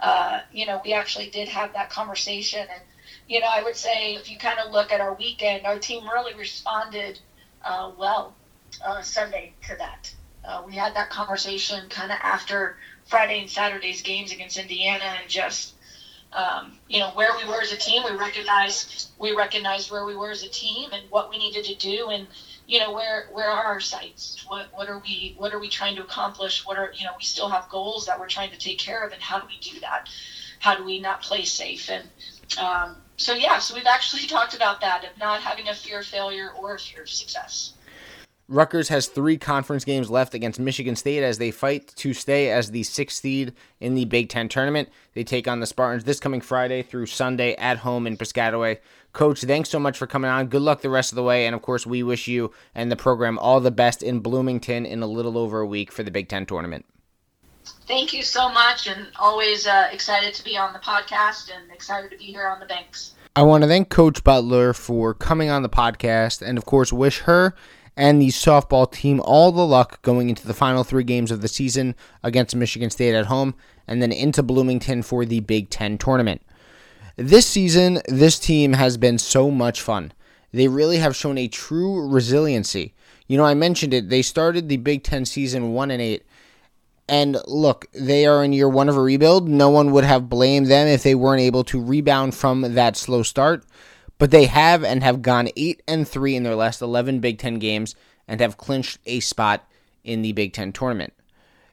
uh, 0.00 0.40
you 0.52 0.66
know, 0.66 0.80
we 0.84 0.92
actually 0.92 1.30
did 1.30 1.48
have 1.48 1.72
that 1.72 1.90
conversation. 1.90 2.60
And, 2.60 2.82
you 3.26 3.40
know, 3.40 3.48
I 3.48 3.62
would 3.62 3.76
say 3.76 4.14
if 4.14 4.30
you 4.30 4.38
kind 4.38 4.58
of 4.58 4.72
look 4.72 4.92
at 4.92 5.00
our 5.00 5.14
weekend, 5.14 5.66
our 5.66 5.78
team 5.78 6.04
really 6.08 6.34
responded 6.34 7.18
uh, 7.64 7.90
well 7.98 8.34
uh, 8.84 9.02
Sunday 9.02 9.54
to 9.66 9.76
that. 9.76 10.14
Uh, 10.44 10.62
we 10.64 10.74
had 10.74 10.94
that 10.94 11.10
conversation 11.10 11.88
kind 11.88 12.12
of 12.12 12.18
after 12.22 12.76
Friday 13.06 13.40
and 13.40 13.50
Saturday's 13.50 14.02
games 14.02 14.32
against 14.32 14.56
Indiana 14.56 15.04
and 15.20 15.28
just, 15.28 15.74
um, 16.32 16.78
you 16.88 17.00
know, 17.00 17.10
where 17.10 17.30
we 17.36 17.48
were 17.48 17.60
as 17.60 17.72
a 17.72 17.76
team. 17.76 18.04
We 18.04 18.12
recognized 18.12 19.10
we 19.18 19.32
recognized 19.32 19.90
where 19.90 20.04
we 20.04 20.14
were 20.14 20.30
as 20.30 20.44
a 20.44 20.48
team 20.48 20.92
and 20.92 21.02
what 21.10 21.30
we 21.30 21.38
needed 21.38 21.64
to 21.64 21.74
do 21.74 22.10
and 22.10 22.28
you 22.66 22.78
know 22.78 22.92
where 22.92 23.28
where 23.32 23.48
are 23.48 23.64
our 23.64 23.80
sites 23.80 24.44
what 24.48 24.68
what 24.74 24.88
are 24.88 24.98
we 24.98 25.34
what 25.38 25.52
are 25.52 25.60
we 25.60 25.68
trying 25.68 25.94
to 25.94 26.02
accomplish 26.02 26.66
what 26.66 26.76
are 26.76 26.92
you 26.96 27.04
know 27.04 27.12
we 27.16 27.24
still 27.24 27.48
have 27.48 27.68
goals 27.68 28.06
that 28.06 28.18
we're 28.18 28.28
trying 28.28 28.50
to 28.50 28.58
take 28.58 28.78
care 28.78 29.04
of 29.04 29.12
and 29.12 29.22
how 29.22 29.38
do 29.38 29.46
we 29.46 29.58
do 29.60 29.78
that 29.80 30.08
how 30.58 30.74
do 30.74 30.84
we 30.84 30.98
not 30.98 31.22
play 31.22 31.44
safe? 31.44 31.90
And 31.90 32.08
um, 32.58 32.96
so, 33.16 33.34
yeah, 33.34 33.58
so 33.58 33.74
we've 33.74 33.86
actually 33.86 34.22
talked 34.26 34.54
about 34.54 34.80
that 34.80 35.04
of 35.04 35.18
not 35.18 35.40
having 35.40 35.68
a 35.68 35.74
fear 35.74 36.00
of 36.00 36.06
failure 36.06 36.50
or 36.50 36.74
a 36.74 36.78
fear 36.78 37.02
of 37.02 37.10
success. 37.10 37.74
Rutgers 38.48 38.88
has 38.90 39.08
three 39.08 39.38
conference 39.38 39.84
games 39.84 40.08
left 40.08 40.32
against 40.32 40.60
Michigan 40.60 40.94
State 40.94 41.24
as 41.24 41.38
they 41.38 41.50
fight 41.50 41.92
to 41.96 42.14
stay 42.14 42.50
as 42.50 42.70
the 42.70 42.84
sixth 42.84 43.20
seed 43.20 43.52
in 43.80 43.94
the 43.94 44.04
Big 44.04 44.28
Ten 44.28 44.48
tournament. 44.48 44.88
They 45.14 45.24
take 45.24 45.48
on 45.48 45.58
the 45.58 45.66
Spartans 45.66 46.04
this 46.04 46.20
coming 46.20 46.40
Friday 46.40 46.82
through 46.82 47.06
Sunday 47.06 47.56
at 47.56 47.78
home 47.78 48.06
in 48.06 48.16
Piscataway. 48.16 48.78
Coach, 49.12 49.40
thanks 49.40 49.68
so 49.68 49.80
much 49.80 49.98
for 49.98 50.06
coming 50.06 50.30
on. 50.30 50.46
Good 50.46 50.62
luck 50.62 50.80
the 50.80 50.90
rest 50.90 51.10
of 51.10 51.16
the 51.16 51.24
way. 51.24 51.46
And 51.46 51.56
of 51.56 51.62
course, 51.62 51.86
we 51.86 52.04
wish 52.04 52.28
you 52.28 52.52
and 52.72 52.92
the 52.92 52.96
program 52.96 53.36
all 53.38 53.60
the 53.60 53.72
best 53.72 54.00
in 54.02 54.20
Bloomington 54.20 54.86
in 54.86 55.02
a 55.02 55.06
little 55.06 55.36
over 55.38 55.60
a 55.60 55.66
week 55.66 55.90
for 55.90 56.04
the 56.04 56.12
Big 56.12 56.28
Ten 56.28 56.46
tournament. 56.46 56.86
Thank 57.88 58.12
you 58.12 58.22
so 58.22 58.48
much, 58.48 58.86
and 58.86 59.08
always 59.16 59.66
uh, 59.66 59.88
excited 59.90 60.34
to 60.34 60.44
be 60.44 60.56
on 60.56 60.72
the 60.72 60.78
podcast 60.78 61.50
and 61.50 61.72
excited 61.72 62.12
to 62.12 62.16
be 62.16 62.24
here 62.24 62.46
on 62.46 62.60
the 62.60 62.66
banks. 62.66 63.14
I 63.34 63.42
want 63.42 63.62
to 63.62 63.68
thank 63.68 63.88
Coach 63.88 64.22
Butler 64.22 64.72
for 64.72 65.14
coming 65.14 65.50
on 65.50 65.62
the 65.62 65.68
podcast 65.68 66.42
and, 66.42 66.58
of 66.58 66.64
course, 66.64 66.92
wish 66.92 67.20
her 67.20 67.54
and 67.96 68.20
the 68.20 68.28
softball 68.28 68.90
team 68.90 69.20
all 69.24 69.50
the 69.50 69.66
luck 69.66 70.02
going 70.02 70.28
into 70.28 70.46
the 70.46 70.54
final 70.54 70.84
three 70.84 71.04
games 71.04 71.30
of 71.30 71.40
the 71.40 71.48
season 71.48 71.94
against 72.22 72.54
Michigan 72.54 72.90
State 72.90 73.14
at 73.14 73.26
home 73.26 73.54
and 73.88 74.02
then 74.02 74.12
into 74.12 74.42
Bloomington 74.42 75.02
for 75.02 75.24
the 75.24 75.40
Big 75.40 75.70
Ten 75.70 75.96
tournament. 75.96 76.42
This 77.16 77.46
season, 77.46 78.00
this 78.06 78.38
team 78.38 78.74
has 78.74 78.98
been 78.98 79.18
so 79.18 79.50
much 79.50 79.80
fun. 79.80 80.12
They 80.52 80.68
really 80.68 80.98
have 80.98 81.16
shown 81.16 81.38
a 81.38 81.48
true 81.48 82.06
resiliency. 82.06 82.94
You 83.26 83.38
know, 83.38 83.44
I 83.44 83.54
mentioned 83.54 83.94
it. 83.94 84.10
They 84.10 84.22
started 84.22 84.68
the 84.68 84.76
Big 84.76 85.02
Ten 85.02 85.24
season 85.24 85.72
1 85.72 85.90
and 85.90 86.02
8. 86.02 86.22
And 87.08 87.38
look, 87.46 87.86
they 87.92 88.26
are 88.26 88.44
in 88.44 88.52
year 88.52 88.68
one 88.68 88.88
of 88.88 88.96
a 88.96 89.00
rebuild. 89.00 89.48
No 89.48 89.70
one 89.70 89.92
would 89.92 90.04
have 90.04 90.28
blamed 90.28 90.66
them 90.66 90.88
if 90.88 91.02
they 91.02 91.14
weren't 91.14 91.40
able 91.40 91.64
to 91.64 91.80
rebound 91.80 92.34
from 92.34 92.74
that 92.74 92.96
slow 92.96 93.22
start 93.22 93.64
but 94.18 94.30
they 94.30 94.46
have 94.46 94.82
and 94.84 95.02
have 95.02 95.22
gone 95.22 95.48
8 95.56 95.82
and 95.86 96.06
3 96.08 96.36
in 96.36 96.42
their 96.42 96.54
last 96.54 96.80
11 96.80 97.20
Big 97.20 97.38
10 97.38 97.58
games 97.58 97.94
and 98.26 98.40
have 98.40 98.56
clinched 98.56 98.98
a 99.06 99.20
spot 99.20 99.68
in 100.04 100.22
the 100.22 100.32
Big 100.32 100.52
10 100.52 100.72
tournament. 100.72 101.12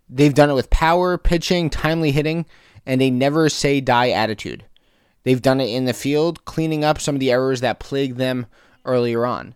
They've 0.10 0.34
done 0.34 0.50
it 0.50 0.56
with 0.56 0.70
power, 0.70 1.18
pitching, 1.18 1.70
timely 1.70 2.12
hitting, 2.12 2.46
and 2.86 3.02
a 3.02 3.10
never 3.10 3.50
say 3.50 3.82
die 3.82 4.10
attitude. 4.10 4.66
They've 5.24 5.42
done 5.42 5.62
it 5.62 5.70
in 5.70 5.86
the 5.86 5.94
field, 5.94 6.44
cleaning 6.46 6.84
up 6.84 7.00
some 7.00 7.16
of 7.16 7.20
the 7.20 7.32
errors 7.32 7.62
that 7.62 7.80
plagued 7.80 8.18
them 8.18 8.46
earlier 8.86 9.26
on. 9.26 9.56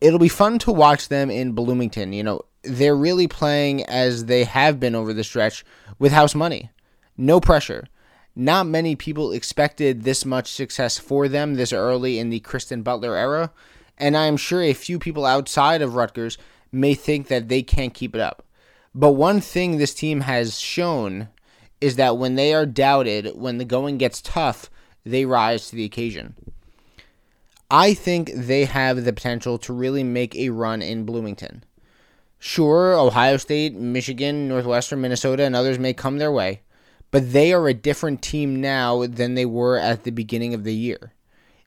It'll 0.00 0.18
be 0.18 0.28
fun 0.28 0.58
to 0.60 0.72
watch 0.72 1.08
them 1.08 1.30
in 1.30 1.52
Bloomington. 1.52 2.14
You 2.14 2.22
know, 2.22 2.42
they're 2.62 2.96
really 2.96 3.28
playing 3.28 3.84
as 3.84 4.24
they 4.24 4.44
have 4.44 4.80
been 4.80 4.94
over 4.94 5.12
the 5.12 5.24
stretch 5.24 5.64
with 5.98 6.12
house 6.12 6.34
money. 6.34 6.70
No 7.16 7.40
pressure. 7.40 7.86
Not 8.36 8.66
many 8.66 8.96
people 8.96 9.32
expected 9.32 10.02
this 10.02 10.24
much 10.24 10.50
success 10.50 10.98
for 10.98 11.28
them 11.28 11.54
this 11.54 11.72
early 11.72 12.18
in 12.18 12.30
the 12.30 12.40
Kristen 12.40 12.82
Butler 12.82 13.16
era, 13.16 13.52
and 13.98 14.16
I 14.16 14.26
am 14.26 14.36
sure 14.36 14.62
a 14.62 14.72
few 14.72 14.98
people 14.98 15.26
outside 15.26 15.82
of 15.82 15.94
Rutgers 15.94 16.38
may 16.72 16.94
think 16.94 17.28
that 17.28 17.48
they 17.48 17.62
can't 17.62 17.94
keep 17.94 18.14
it 18.14 18.20
up. 18.20 18.44
But 18.94 19.12
one 19.12 19.40
thing 19.40 19.76
this 19.76 19.94
team 19.94 20.22
has 20.22 20.58
shown 20.58 21.28
is 21.80 21.96
that 21.96 22.18
when 22.18 22.34
they 22.34 22.54
are 22.54 22.66
doubted, 22.66 23.32
when 23.36 23.58
the 23.58 23.64
going 23.64 23.98
gets 23.98 24.20
tough, 24.20 24.70
they 25.04 25.24
rise 25.24 25.68
to 25.68 25.76
the 25.76 25.84
occasion. 25.84 26.34
I 27.70 27.94
think 27.94 28.32
they 28.34 28.64
have 28.64 29.04
the 29.04 29.12
potential 29.12 29.58
to 29.58 29.72
really 29.72 30.02
make 30.02 30.34
a 30.34 30.50
run 30.50 30.82
in 30.82 31.04
Bloomington. 31.04 31.64
Sure, 32.38 32.94
Ohio 32.98 33.36
State, 33.36 33.74
Michigan, 33.74 34.48
Northwestern, 34.48 35.00
Minnesota, 35.00 35.44
and 35.44 35.54
others 35.54 35.78
may 35.78 35.92
come 35.92 36.18
their 36.18 36.32
way, 36.32 36.62
but 37.10 37.32
they 37.32 37.52
are 37.52 37.68
a 37.68 37.74
different 37.74 38.22
team 38.22 38.60
now 38.60 39.06
than 39.06 39.34
they 39.34 39.46
were 39.46 39.78
at 39.78 40.04
the 40.04 40.10
beginning 40.10 40.54
of 40.54 40.64
the 40.64 40.74
year. 40.74 41.12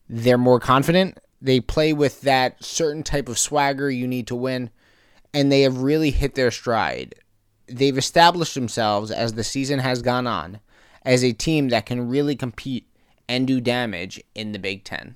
They're 0.10 0.38
more 0.38 0.60
confident. 0.60 1.18
They 1.42 1.60
play 1.60 1.92
with 1.94 2.22
that 2.22 2.64
certain 2.64 3.04
type 3.04 3.28
of 3.28 3.40
swagger 3.40 3.90
you 3.90 4.08
need 4.08 4.28
to 4.28 4.36
win, 4.36 4.70
and 5.34 5.52
they 5.52 5.62
have 5.62 5.82
really 5.82 6.12
hit 6.12 6.36
their 6.36 6.52
stride. 6.52 7.16
They've 7.68 7.98
established 7.98 8.56
themselves 8.56 9.12
as 9.12 9.34
the 9.34 9.44
season 9.44 9.80
has 9.80 10.02
gone 10.02 10.28
on 10.28 10.60
as 11.04 11.24
a 11.24 11.34
team 11.34 11.70
that 11.70 11.86
can 11.86 12.08
really 12.08 12.36
compete 12.36 12.88
and 13.28 13.48
do 13.48 13.60
damage 13.60 14.22
in 14.36 14.52
the 14.52 14.60
Big 14.60 14.84
Ten. 14.84 15.16